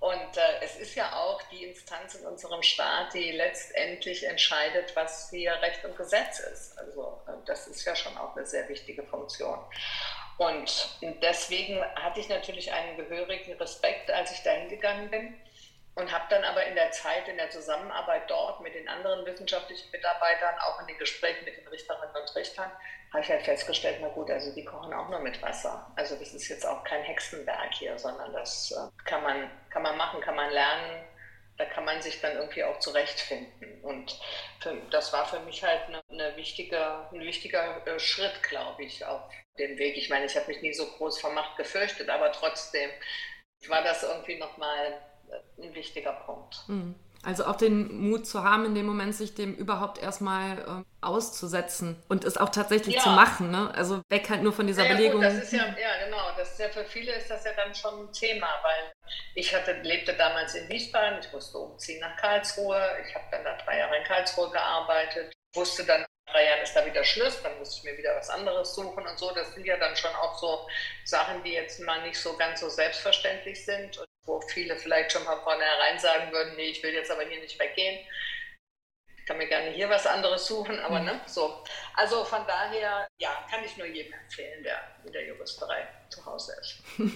Und 0.00 0.36
äh, 0.36 0.64
es 0.64 0.76
ist 0.76 0.96
ja 0.96 1.12
auch 1.16 1.40
die 1.50 1.64
Instanz 1.64 2.16
in 2.16 2.26
unserem 2.26 2.62
Staat, 2.62 3.14
die 3.14 3.32
letztendlich 3.32 4.24
entscheidet, 4.24 4.94
was 4.96 5.30
hier 5.30 5.52
Recht 5.62 5.84
und 5.84 5.96
Gesetz 5.96 6.40
ist. 6.40 6.76
Also 6.76 7.20
äh, 7.28 7.32
das 7.46 7.68
ist 7.68 7.84
ja 7.84 7.94
schon 7.94 8.16
auch 8.18 8.36
eine 8.36 8.46
sehr 8.46 8.68
wichtige 8.68 9.04
Funktion. 9.04 9.58
Und 10.38 10.98
deswegen 11.20 11.84
hatte 11.96 12.20
ich 12.20 12.28
natürlich 12.28 12.72
einen 12.72 12.96
gehörigen 12.96 13.54
Respekt, 13.54 14.08
als 14.10 14.30
ich 14.30 14.42
dahin 14.44 14.68
gegangen 14.68 15.10
bin 15.10 15.36
und 15.98 16.12
habe 16.12 16.26
dann 16.30 16.44
aber 16.44 16.64
in 16.64 16.76
der 16.76 16.92
Zeit, 16.92 17.26
in 17.26 17.36
der 17.36 17.50
Zusammenarbeit 17.50 18.30
dort 18.30 18.60
mit 18.60 18.72
den 18.74 18.88
anderen 18.88 19.26
wissenschaftlichen 19.26 19.90
Mitarbeitern, 19.90 20.54
auch 20.60 20.80
in 20.80 20.86
den 20.86 20.98
Gesprächen 20.98 21.44
mit 21.44 21.56
den 21.56 21.66
Richterinnen 21.66 22.14
und 22.14 22.36
Richtern, 22.36 22.70
habe 23.12 23.22
ich 23.22 23.28
halt 23.28 23.42
festgestellt, 23.42 23.98
na 24.00 24.08
gut, 24.08 24.30
also 24.30 24.54
die 24.54 24.64
kochen 24.64 24.92
auch 24.92 25.08
nur 25.08 25.18
mit 25.18 25.42
Wasser. 25.42 25.90
Also 25.96 26.14
das 26.14 26.32
ist 26.34 26.48
jetzt 26.48 26.64
auch 26.64 26.84
kein 26.84 27.02
Hexenwerk 27.02 27.74
hier, 27.74 27.98
sondern 27.98 28.32
das 28.32 28.70
äh, 28.70 29.04
kann, 29.06 29.24
man, 29.24 29.50
kann 29.70 29.82
man 29.82 29.96
machen, 29.96 30.20
kann 30.20 30.36
man 30.36 30.50
lernen, 30.50 31.04
da 31.56 31.64
kann 31.64 31.84
man 31.84 32.00
sich 32.00 32.20
dann 32.20 32.36
irgendwie 32.36 32.62
auch 32.62 32.78
zurechtfinden. 32.78 33.82
Und 33.82 34.20
für, 34.60 34.76
das 34.90 35.12
war 35.12 35.26
für 35.26 35.40
mich 35.40 35.64
halt 35.64 35.82
eine, 35.88 36.00
eine 36.10 36.36
wichtige, 36.36 37.08
ein 37.10 37.20
wichtiger 37.20 37.84
äh, 37.88 37.98
Schritt, 37.98 38.40
glaube 38.44 38.84
ich, 38.84 39.04
auf 39.04 39.22
dem 39.58 39.76
Weg. 39.78 39.96
Ich 39.96 40.10
meine, 40.10 40.26
ich 40.26 40.36
habe 40.36 40.46
mich 40.46 40.62
nie 40.62 40.74
so 40.74 40.86
groß 40.86 41.20
vor 41.20 41.32
Macht 41.32 41.56
gefürchtet, 41.56 42.08
aber 42.08 42.30
trotzdem 42.30 42.90
war 43.66 43.82
das 43.82 44.04
irgendwie 44.04 44.38
nochmal 44.38 45.00
ein 45.60 45.74
wichtiger 45.74 46.12
Punkt. 46.12 46.56
Hm. 46.66 46.94
Also 47.24 47.46
auch 47.46 47.56
den 47.56 48.08
Mut 48.08 48.26
zu 48.26 48.44
haben, 48.44 48.64
in 48.64 48.74
dem 48.76 48.86
Moment 48.86 49.14
sich 49.14 49.34
dem 49.34 49.54
überhaupt 49.54 50.00
erstmal 50.00 50.58
äh, 50.58 50.84
auszusetzen 51.04 52.00
und 52.08 52.24
es 52.24 52.36
auch 52.36 52.50
tatsächlich 52.50 52.94
ja. 52.94 53.02
zu 53.02 53.08
machen. 53.10 53.50
Ne? 53.50 53.72
Also 53.74 54.02
weg 54.08 54.30
halt 54.30 54.42
nur 54.42 54.52
von 54.52 54.68
dieser 54.68 54.84
ja, 54.84 54.94
Belegung. 54.94 55.20
Gut, 55.20 55.24
das 55.24 55.42
ist 55.42 55.52
ja, 55.52 55.66
ja, 55.66 56.04
genau. 56.04 56.22
Das 56.36 56.52
ist 56.52 56.60
ja 56.60 56.68
für 56.68 56.84
viele 56.84 57.12
ist 57.12 57.28
das 57.28 57.44
ja 57.44 57.50
dann 57.56 57.74
schon 57.74 58.06
ein 58.06 58.12
Thema, 58.12 58.46
weil 58.62 58.92
ich 59.34 59.52
hatte, 59.52 59.72
lebte 59.82 60.14
damals 60.14 60.54
in 60.54 60.68
Wiesbaden, 60.68 61.18
ich 61.20 61.32
musste 61.32 61.58
umziehen 61.58 62.00
nach 62.00 62.16
Karlsruhe. 62.16 62.80
Ich 63.06 63.14
habe 63.14 63.24
dann 63.32 63.42
da 63.42 63.56
drei 63.64 63.78
Jahre 63.78 63.96
in 63.96 64.04
Karlsruhe 64.04 64.50
gearbeitet, 64.50 65.32
wusste 65.54 65.84
dann 65.84 66.06
drei 66.32 66.46
Jahren 66.46 66.62
ist 66.62 66.74
da 66.74 66.84
wieder 66.84 67.04
Schluss, 67.04 67.42
dann 67.42 67.58
muss 67.58 67.76
ich 67.76 67.84
mir 67.84 67.96
wieder 67.96 68.14
was 68.16 68.30
anderes 68.30 68.74
suchen 68.74 69.06
und 69.06 69.18
so. 69.18 69.32
Das 69.32 69.54
sind 69.54 69.64
ja 69.64 69.76
dann 69.76 69.96
schon 69.96 70.14
auch 70.16 70.38
so 70.38 70.68
Sachen, 71.04 71.42
die 71.42 71.52
jetzt 71.52 71.80
mal 71.80 72.02
nicht 72.02 72.18
so 72.18 72.36
ganz 72.36 72.60
so 72.60 72.68
selbstverständlich 72.68 73.64
sind 73.64 73.98
und 73.98 74.06
wo 74.24 74.40
viele 74.42 74.76
vielleicht 74.76 75.12
schon 75.12 75.24
mal 75.24 75.40
vornherein 75.40 75.98
sagen 75.98 76.30
würden, 76.32 76.54
nee, 76.56 76.68
ich 76.68 76.82
will 76.82 76.92
jetzt 76.92 77.10
aber 77.10 77.24
hier 77.24 77.40
nicht 77.40 77.58
weggehen. 77.58 78.06
Ich 79.16 79.26
kann 79.26 79.38
mir 79.38 79.48
gerne 79.48 79.70
hier 79.70 79.90
was 79.90 80.06
anderes 80.06 80.46
suchen, 80.46 80.78
aber 80.80 81.00
mhm. 81.00 81.06
ne, 81.06 81.20
so. 81.26 81.62
Also 81.94 82.24
von 82.24 82.46
daher, 82.46 83.08
ja, 83.18 83.46
kann 83.50 83.64
ich 83.64 83.76
nur 83.76 83.86
jedem 83.86 84.12
empfehlen, 84.12 84.62
der 84.62 84.80
in 85.04 85.12
der 85.12 85.26
Juristerei 85.26 85.86
zu 86.10 86.24
Hause 86.24 86.56
ist. 86.60 86.82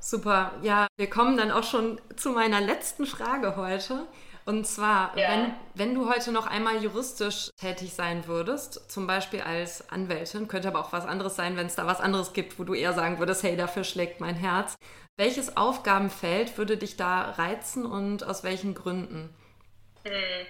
Super. 0.00 0.58
Ja, 0.62 0.86
wir 0.96 1.10
kommen 1.10 1.36
dann 1.36 1.50
auch 1.50 1.64
schon 1.64 2.00
zu 2.16 2.30
meiner 2.30 2.60
letzten 2.60 3.04
Frage 3.04 3.56
heute. 3.56 4.06
Und 4.50 4.64
zwar, 4.64 5.16
ja. 5.16 5.30
wenn, 5.30 5.54
wenn 5.74 5.94
du 5.94 6.12
heute 6.12 6.32
noch 6.32 6.48
einmal 6.48 6.82
juristisch 6.82 7.50
tätig 7.56 7.94
sein 7.94 8.26
würdest, 8.26 8.90
zum 8.90 9.06
Beispiel 9.06 9.42
als 9.42 9.88
Anwältin, 9.92 10.48
könnte 10.48 10.66
aber 10.66 10.80
auch 10.80 10.92
was 10.92 11.06
anderes 11.06 11.36
sein, 11.36 11.56
wenn 11.56 11.68
es 11.68 11.76
da 11.76 11.86
was 11.86 12.00
anderes 12.00 12.32
gibt, 12.32 12.58
wo 12.58 12.64
du 12.64 12.74
eher 12.74 12.92
sagen 12.92 13.20
würdest, 13.20 13.44
hey, 13.44 13.56
dafür 13.56 13.84
schlägt 13.84 14.18
mein 14.18 14.34
Herz. 14.34 14.74
Welches 15.16 15.56
Aufgabenfeld 15.56 16.58
würde 16.58 16.76
dich 16.76 16.96
da 16.96 17.30
reizen 17.30 17.86
und 17.86 18.24
aus 18.24 18.42
welchen 18.42 18.74
Gründen? 18.74 19.32
Hm. 20.04 20.46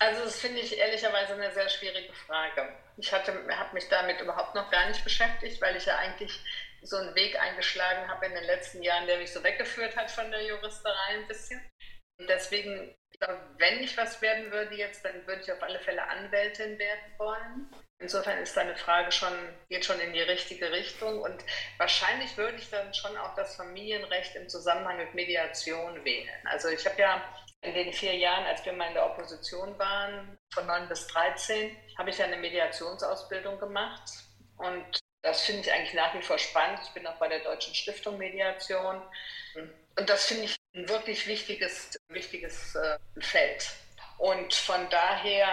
Also 0.00 0.24
das 0.24 0.40
finde 0.40 0.58
ich 0.58 0.76
ehrlicherweise 0.76 1.34
eine 1.34 1.52
sehr 1.52 1.68
schwierige 1.68 2.12
Frage. 2.26 2.68
Ich 2.96 3.12
habe 3.12 3.30
mich 3.74 3.88
damit 3.88 4.20
überhaupt 4.20 4.56
noch 4.56 4.72
gar 4.72 4.88
nicht 4.88 5.04
beschäftigt, 5.04 5.62
weil 5.62 5.76
ich 5.76 5.86
ja 5.86 5.98
eigentlich 5.98 6.40
so 6.82 6.96
einen 6.96 7.14
Weg 7.14 7.40
eingeschlagen 7.40 8.08
habe 8.08 8.26
in 8.26 8.34
den 8.34 8.44
letzten 8.44 8.82
Jahren, 8.82 9.06
der 9.06 9.18
mich 9.18 9.32
so 9.32 9.44
weggeführt 9.44 9.96
hat 9.96 10.10
von 10.10 10.28
der 10.32 10.44
Juristerei 10.44 11.14
ein 11.14 11.28
bisschen. 11.28 11.60
Deswegen, 12.18 12.96
wenn 13.58 13.82
ich 13.82 13.96
was 13.96 14.20
werden 14.22 14.50
würde 14.50 14.74
jetzt, 14.74 15.04
dann 15.04 15.26
würde 15.26 15.42
ich 15.42 15.52
auf 15.52 15.62
alle 15.62 15.80
Fälle 15.80 16.02
Anwältin 16.08 16.78
werden 16.78 17.18
wollen. 17.18 17.70
Insofern 17.98 18.38
ist 18.38 18.56
deine 18.56 18.76
Frage 18.76 19.10
schon, 19.10 19.32
geht 19.68 19.84
schon 19.84 19.98
in 20.00 20.12
die 20.12 20.20
richtige 20.20 20.70
Richtung 20.70 21.22
und 21.22 21.42
wahrscheinlich 21.78 22.36
würde 22.36 22.58
ich 22.58 22.68
dann 22.68 22.92
schon 22.92 23.16
auch 23.16 23.34
das 23.34 23.56
Familienrecht 23.56 24.36
im 24.36 24.48
Zusammenhang 24.48 24.98
mit 24.98 25.14
Mediation 25.14 26.04
wählen. 26.04 26.46
Also 26.46 26.68
ich 26.68 26.84
habe 26.86 27.00
ja 27.00 27.22
in 27.62 27.72
den 27.72 27.92
vier 27.94 28.14
Jahren, 28.14 28.44
als 28.44 28.64
wir 28.66 28.74
mal 28.74 28.88
in 28.88 28.94
der 28.94 29.06
Opposition 29.06 29.78
waren, 29.78 30.38
von 30.52 30.66
9 30.66 30.88
bis 30.88 31.06
13, 31.06 31.74
habe 31.96 32.10
ich 32.10 32.22
eine 32.22 32.36
Mediationsausbildung 32.36 33.58
gemacht 33.58 34.10
und 34.58 35.00
das 35.22 35.40
finde 35.42 35.62
ich 35.62 35.72
eigentlich 35.72 35.94
nach 35.94 36.14
wie 36.14 36.22
vor 36.22 36.38
spannend. 36.38 36.80
Ich 36.84 36.90
bin 36.90 37.06
auch 37.06 37.16
bei 37.16 37.28
der 37.28 37.40
Deutschen 37.40 37.74
Stiftung 37.74 38.18
Mediation 38.18 39.02
und 39.98 40.08
das 40.08 40.26
finde 40.26 40.44
ich 40.44 40.56
ein 40.76 40.88
wirklich 40.88 41.26
wichtiges, 41.26 41.98
wichtiges 42.08 42.74
äh, 42.74 42.98
Feld. 43.20 43.70
Und 44.18 44.52
von 44.54 44.80
daher 44.90 45.48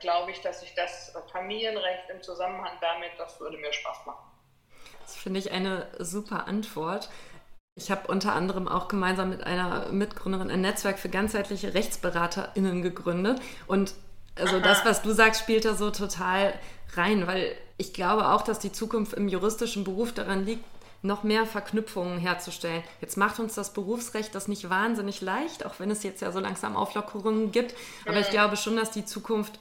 glaube 0.00 0.32
ich, 0.32 0.40
dass 0.40 0.62
ich 0.62 0.74
das 0.74 1.12
Familienrecht 1.32 2.10
im 2.10 2.22
Zusammenhang 2.22 2.76
damit, 2.80 3.12
das 3.18 3.40
würde 3.40 3.56
mir 3.58 3.72
Spaß 3.72 4.06
machen. 4.06 4.30
Das 5.02 5.16
finde 5.16 5.40
ich 5.40 5.52
eine 5.52 5.86
super 5.98 6.46
Antwort. 6.46 7.08
Ich 7.76 7.90
habe 7.90 8.08
unter 8.08 8.34
anderem 8.34 8.68
auch 8.68 8.88
gemeinsam 8.88 9.30
mit 9.30 9.44
einer 9.44 9.90
Mitgründerin 9.90 10.50
ein 10.50 10.60
Netzwerk 10.60 10.98
für 10.98 11.08
ganzheitliche 11.08 11.74
RechtsberaterInnen 11.74 12.82
gegründet. 12.82 13.40
Und 13.66 13.94
also 14.36 14.56
Aha. 14.56 14.62
das, 14.62 14.84
was 14.84 15.02
du 15.02 15.12
sagst, 15.12 15.40
spielt 15.40 15.64
da 15.64 15.74
so 15.74 15.90
total 15.90 16.54
rein, 16.94 17.26
weil 17.26 17.56
ich 17.76 17.92
glaube 17.92 18.28
auch, 18.28 18.42
dass 18.42 18.58
die 18.58 18.72
Zukunft 18.72 19.12
im 19.14 19.28
juristischen 19.28 19.84
Beruf 19.84 20.12
daran 20.12 20.44
liegt, 20.44 20.64
noch 21.04 21.22
mehr 21.22 21.44
Verknüpfungen 21.44 22.18
herzustellen. 22.18 22.82
Jetzt 23.00 23.16
macht 23.16 23.38
uns 23.38 23.54
das 23.54 23.74
Berufsrecht 23.74 24.34
das 24.34 24.48
nicht 24.48 24.70
wahnsinnig 24.70 25.20
leicht, 25.20 25.66
auch 25.66 25.78
wenn 25.78 25.90
es 25.90 26.02
jetzt 26.02 26.22
ja 26.22 26.32
so 26.32 26.40
langsam 26.40 26.76
Auflockerungen 26.76 27.52
gibt. 27.52 27.74
Aber 28.06 28.18
ich 28.18 28.30
glaube 28.30 28.56
schon, 28.56 28.76
dass 28.76 28.90
die 28.90 29.04
Zukunft 29.04 29.60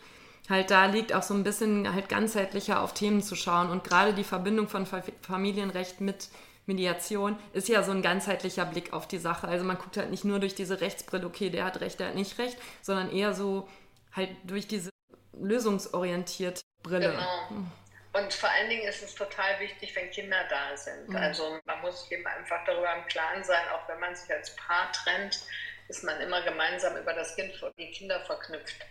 halt 0.49 0.71
da 0.71 0.85
liegt, 0.85 1.13
auch 1.13 1.23
so 1.23 1.33
ein 1.33 1.43
bisschen 1.43 1.93
halt 1.93 2.07
ganzheitlicher 2.07 2.81
auf 2.81 2.93
Themen 2.93 3.21
zu 3.21 3.35
schauen. 3.35 3.69
Und 3.69 3.83
gerade 3.83 4.13
die 4.13 4.23
Verbindung 4.23 4.69
von 4.69 4.87
Familienrecht 5.21 5.99
mit 5.99 6.29
Mediation 6.65 7.35
ist 7.51 7.67
ja 7.67 7.83
so 7.83 7.91
ein 7.91 8.01
ganzheitlicher 8.01 8.65
Blick 8.65 8.93
auf 8.93 9.05
die 9.05 9.17
Sache. 9.17 9.47
Also 9.49 9.65
man 9.65 9.77
guckt 9.77 9.97
halt 9.97 10.11
nicht 10.11 10.23
nur 10.23 10.39
durch 10.39 10.55
diese 10.55 10.79
Rechtsbrille, 10.79 11.25
okay, 11.25 11.49
der 11.49 11.65
hat 11.65 11.81
recht, 11.81 11.99
der 11.99 12.07
hat 12.07 12.15
nicht 12.15 12.37
recht, 12.39 12.57
sondern 12.81 13.11
eher 13.11 13.33
so 13.33 13.67
halt 14.13 14.29
durch 14.45 14.65
diese 14.67 14.89
lösungsorientierte 15.33 16.61
Brille. 16.83 17.11
Genau. 17.11 17.65
Und 18.13 18.31
vor 18.33 18.49
allen 18.49 18.69
Dingen 18.69 18.87
ist 18.87 19.01
es 19.01 19.15
total 19.15 19.59
wichtig, 19.59 19.95
wenn 19.95 20.11
Kinder 20.11 20.45
da 20.49 20.77
sind. 20.77 21.09
Mhm. 21.09 21.15
Also 21.15 21.59
man 21.65 21.81
muss 21.81 22.03
sich 22.03 22.11
eben 22.11 22.27
einfach 22.27 22.63
darüber 22.65 22.93
im 22.93 23.05
Klaren 23.07 23.43
sein, 23.43 23.67
auch 23.69 23.87
wenn 23.89 23.99
man 23.99 24.15
sich 24.15 24.31
als 24.31 24.55
Paar 24.55 24.91
trennt, 24.91 25.39
ist 25.87 26.03
man 26.03 26.21
immer 26.21 26.41
gemeinsam 26.43 26.95
über 26.95 27.13
das 27.13 27.35
Kind 27.35 27.61
und 27.61 27.77
die 27.77 27.91
Kinder 27.91 28.19
verknüpft. 28.21 28.85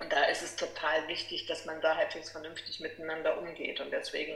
Und 0.00 0.10
da 0.10 0.24
ist 0.24 0.42
es 0.42 0.56
total 0.56 1.06
wichtig, 1.06 1.46
dass 1.46 1.64
man 1.64 1.80
da 1.80 1.96
halbwegs 1.96 2.30
vernünftig 2.30 2.80
miteinander 2.80 3.38
umgeht. 3.38 3.78
Und 3.80 3.90
deswegen, 3.92 4.34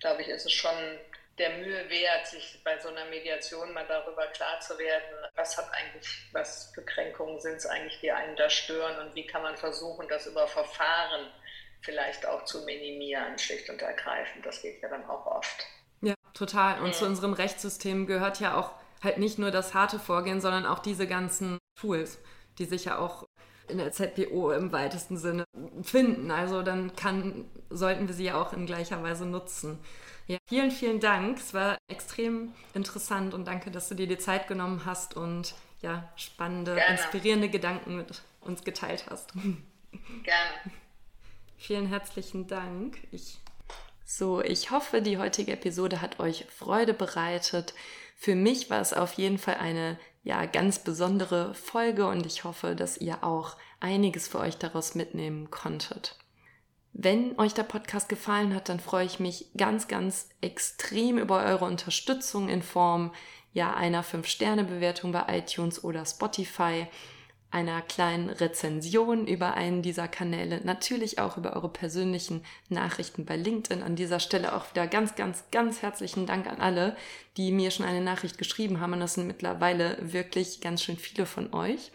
glaube 0.00 0.22
ich, 0.22 0.28
ist 0.28 0.46
es 0.46 0.52
schon 0.52 0.98
der 1.38 1.50
Mühe 1.50 1.88
wert, 1.90 2.26
sich 2.26 2.60
bei 2.64 2.78
so 2.78 2.88
einer 2.88 3.04
Mediation 3.06 3.72
mal 3.72 3.86
darüber 3.86 4.26
klar 4.28 4.60
zu 4.60 4.78
werden, 4.78 5.28
was 5.34 5.56
hat 5.58 5.68
eigentlich, 5.72 6.08
was 6.32 6.72
für 6.74 6.82
Kränkungen 6.84 7.40
sind 7.40 7.56
es 7.56 7.66
eigentlich, 7.66 8.00
die 8.00 8.12
einen 8.12 8.36
da 8.36 8.48
stören 8.48 9.06
und 9.06 9.14
wie 9.14 9.26
kann 9.26 9.42
man 9.42 9.56
versuchen, 9.56 10.08
das 10.08 10.26
über 10.26 10.46
Verfahren 10.46 11.30
vielleicht 11.84 12.26
auch 12.26 12.44
zu 12.44 12.64
minimieren, 12.64 13.38
schlicht 13.38 13.68
und 13.70 13.82
ergreifend. 13.82 14.44
Das 14.44 14.62
geht 14.62 14.82
ja 14.82 14.88
dann 14.88 15.04
auch 15.04 15.26
oft. 15.26 15.66
Ja, 16.00 16.14
total. 16.32 16.80
Und 16.80 16.88
ja. 16.88 16.92
zu 16.92 17.06
unserem 17.06 17.34
Rechtssystem 17.34 18.06
gehört 18.06 18.40
ja 18.40 18.56
auch 18.56 18.72
halt 19.02 19.18
nicht 19.18 19.38
nur 19.38 19.50
das 19.50 19.74
harte 19.74 19.98
Vorgehen, 19.98 20.40
sondern 20.40 20.66
auch 20.66 20.78
diese 20.78 21.06
ganzen 21.06 21.58
Tools, 21.78 22.18
die 22.58 22.64
sich 22.64 22.86
ja 22.86 22.98
auch 22.98 23.26
in 23.68 23.78
der 23.78 23.92
ZPO 23.92 24.50
im 24.52 24.72
weitesten 24.72 25.16
Sinne 25.16 25.44
finden. 25.82 26.30
Also 26.30 26.62
dann 26.62 26.96
kann, 26.96 27.50
sollten 27.70 28.08
wir 28.08 28.14
sie 28.14 28.24
ja 28.24 28.40
auch 28.40 28.52
in 28.52 28.66
gleicher 28.66 29.02
Weise 29.02 29.26
nutzen. 29.26 29.78
Ja, 30.26 30.38
vielen, 30.48 30.70
vielen 30.70 31.00
Dank. 31.00 31.38
Es 31.38 31.52
war 31.52 31.76
extrem 31.88 32.54
interessant 32.72 33.34
und 33.34 33.46
danke, 33.46 33.70
dass 33.70 33.88
du 33.88 33.94
dir 33.94 34.06
die 34.06 34.18
Zeit 34.18 34.48
genommen 34.48 34.82
hast 34.86 35.16
und 35.16 35.54
ja, 35.82 36.10
spannende, 36.16 36.74
Gerne. 36.74 36.92
inspirierende 36.92 37.50
Gedanken 37.50 37.96
mit 37.96 38.22
uns 38.40 38.64
geteilt 38.64 39.04
hast. 39.10 39.32
Gerne. 40.22 40.72
Vielen 41.66 41.86
herzlichen 41.86 42.46
Dank. 42.46 42.98
Ich 43.10 43.38
so, 44.04 44.42
ich 44.42 44.70
hoffe, 44.70 45.00
die 45.00 45.16
heutige 45.16 45.52
Episode 45.52 46.02
hat 46.02 46.20
euch 46.20 46.44
Freude 46.54 46.92
bereitet. 46.92 47.72
Für 48.16 48.34
mich 48.34 48.68
war 48.68 48.82
es 48.82 48.92
auf 48.92 49.14
jeden 49.14 49.38
Fall 49.38 49.54
eine 49.54 49.98
ja 50.24 50.44
ganz 50.44 50.80
besondere 50.80 51.54
Folge 51.54 52.06
und 52.06 52.26
ich 52.26 52.44
hoffe, 52.44 52.76
dass 52.76 52.98
ihr 52.98 53.24
auch 53.24 53.56
einiges 53.80 54.28
für 54.28 54.40
euch 54.40 54.58
daraus 54.58 54.94
mitnehmen 54.94 55.50
konntet. 55.50 56.18
Wenn 56.92 57.38
euch 57.38 57.54
der 57.54 57.62
Podcast 57.62 58.10
gefallen 58.10 58.54
hat, 58.54 58.68
dann 58.68 58.78
freue 58.78 59.06
ich 59.06 59.18
mich 59.18 59.46
ganz, 59.56 59.88
ganz 59.88 60.28
extrem 60.42 61.16
über 61.16 61.42
eure 61.44 61.64
Unterstützung 61.64 62.50
in 62.50 62.60
Form 62.62 63.10
ja 63.54 63.72
einer 63.72 64.04
5-Sterne-Bewertung 64.04 65.12
bei 65.12 65.38
iTunes 65.38 65.82
oder 65.82 66.04
Spotify 66.04 66.88
einer 67.54 67.82
kleinen 67.82 68.30
Rezension 68.30 69.28
über 69.28 69.54
einen 69.54 69.80
dieser 69.80 70.08
Kanäle, 70.08 70.60
natürlich 70.64 71.20
auch 71.20 71.36
über 71.36 71.54
eure 71.54 71.68
persönlichen 71.68 72.44
Nachrichten 72.68 73.24
bei 73.24 73.36
LinkedIn. 73.36 73.80
An 73.80 73.94
dieser 73.94 74.18
Stelle 74.18 74.56
auch 74.56 74.68
wieder 74.70 74.88
ganz, 74.88 75.14
ganz, 75.14 75.44
ganz 75.52 75.80
herzlichen 75.80 76.26
Dank 76.26 76.48
an 76.48 76.60
alle, 76.60 76.96
die 77.36 77.52
mir 77.52 77.70
schon 77.70 77.86
eine 77.86 78.00
Nachricht 78.00 78.38
geschrieben 78.38 78.80
haben. 78.80 78.94
Und 78.94 79.00
das 79.00 79.14
sind 79.14 79.28
mittlerweile 79.28 79.96
wirklich 80.00 80.60
ganz 80.60 80.82
schön 80.82 80.96
viele 80.96 81.26
von 81.26 81.54
euch. 81.54 81.92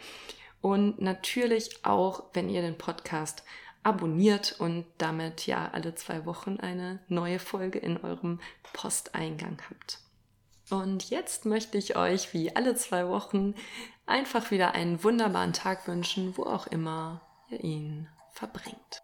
Und 0.62 1.02
natürlich 1.02 1.84
auch, 1.84 2.24
wenn 2.32 2.48
ihr 2.48 2.62
den 2.62 2.78
Podcast 2.78 3.44
abonniert 3.82 4.56
und 4.58 4.86
damit 4.96 5.46
ja 5.46 5.68
alle 5.72 5.94
zwei 5.94 6.24
Wochen 6.24 6.56
eine 6.58 7.00
neue 7.08 7.38
Folge 7.38 7.78
in 7.78 7.98
eurem 7.98 8.40
Posteingang 8.72 9.58
habt. 9.68 9.98
Und 10.70 11.10
jetzt 11.10 11.46
möchte 11.46 11.78
ich 11.78 11.96
euch 11.96 12.32
wie 12.32 12.54
alle 12.54 12.74
zwei 12.74 13.08
Wochen 13.08 13.54
einfach 14.06 14.50
wieder 14.50 14.72
einen 14.72 15.02
wunderbaren 15.02 15.52
Tag 15.52 15.86
wünschen, 15.88 16.36
wo 16.36 16.44
auch 16.44 16.66
immer 16.66 17.20
ihr 17.50 17.62
ihn 17.62 18.08
verbringt. 18.30 19.02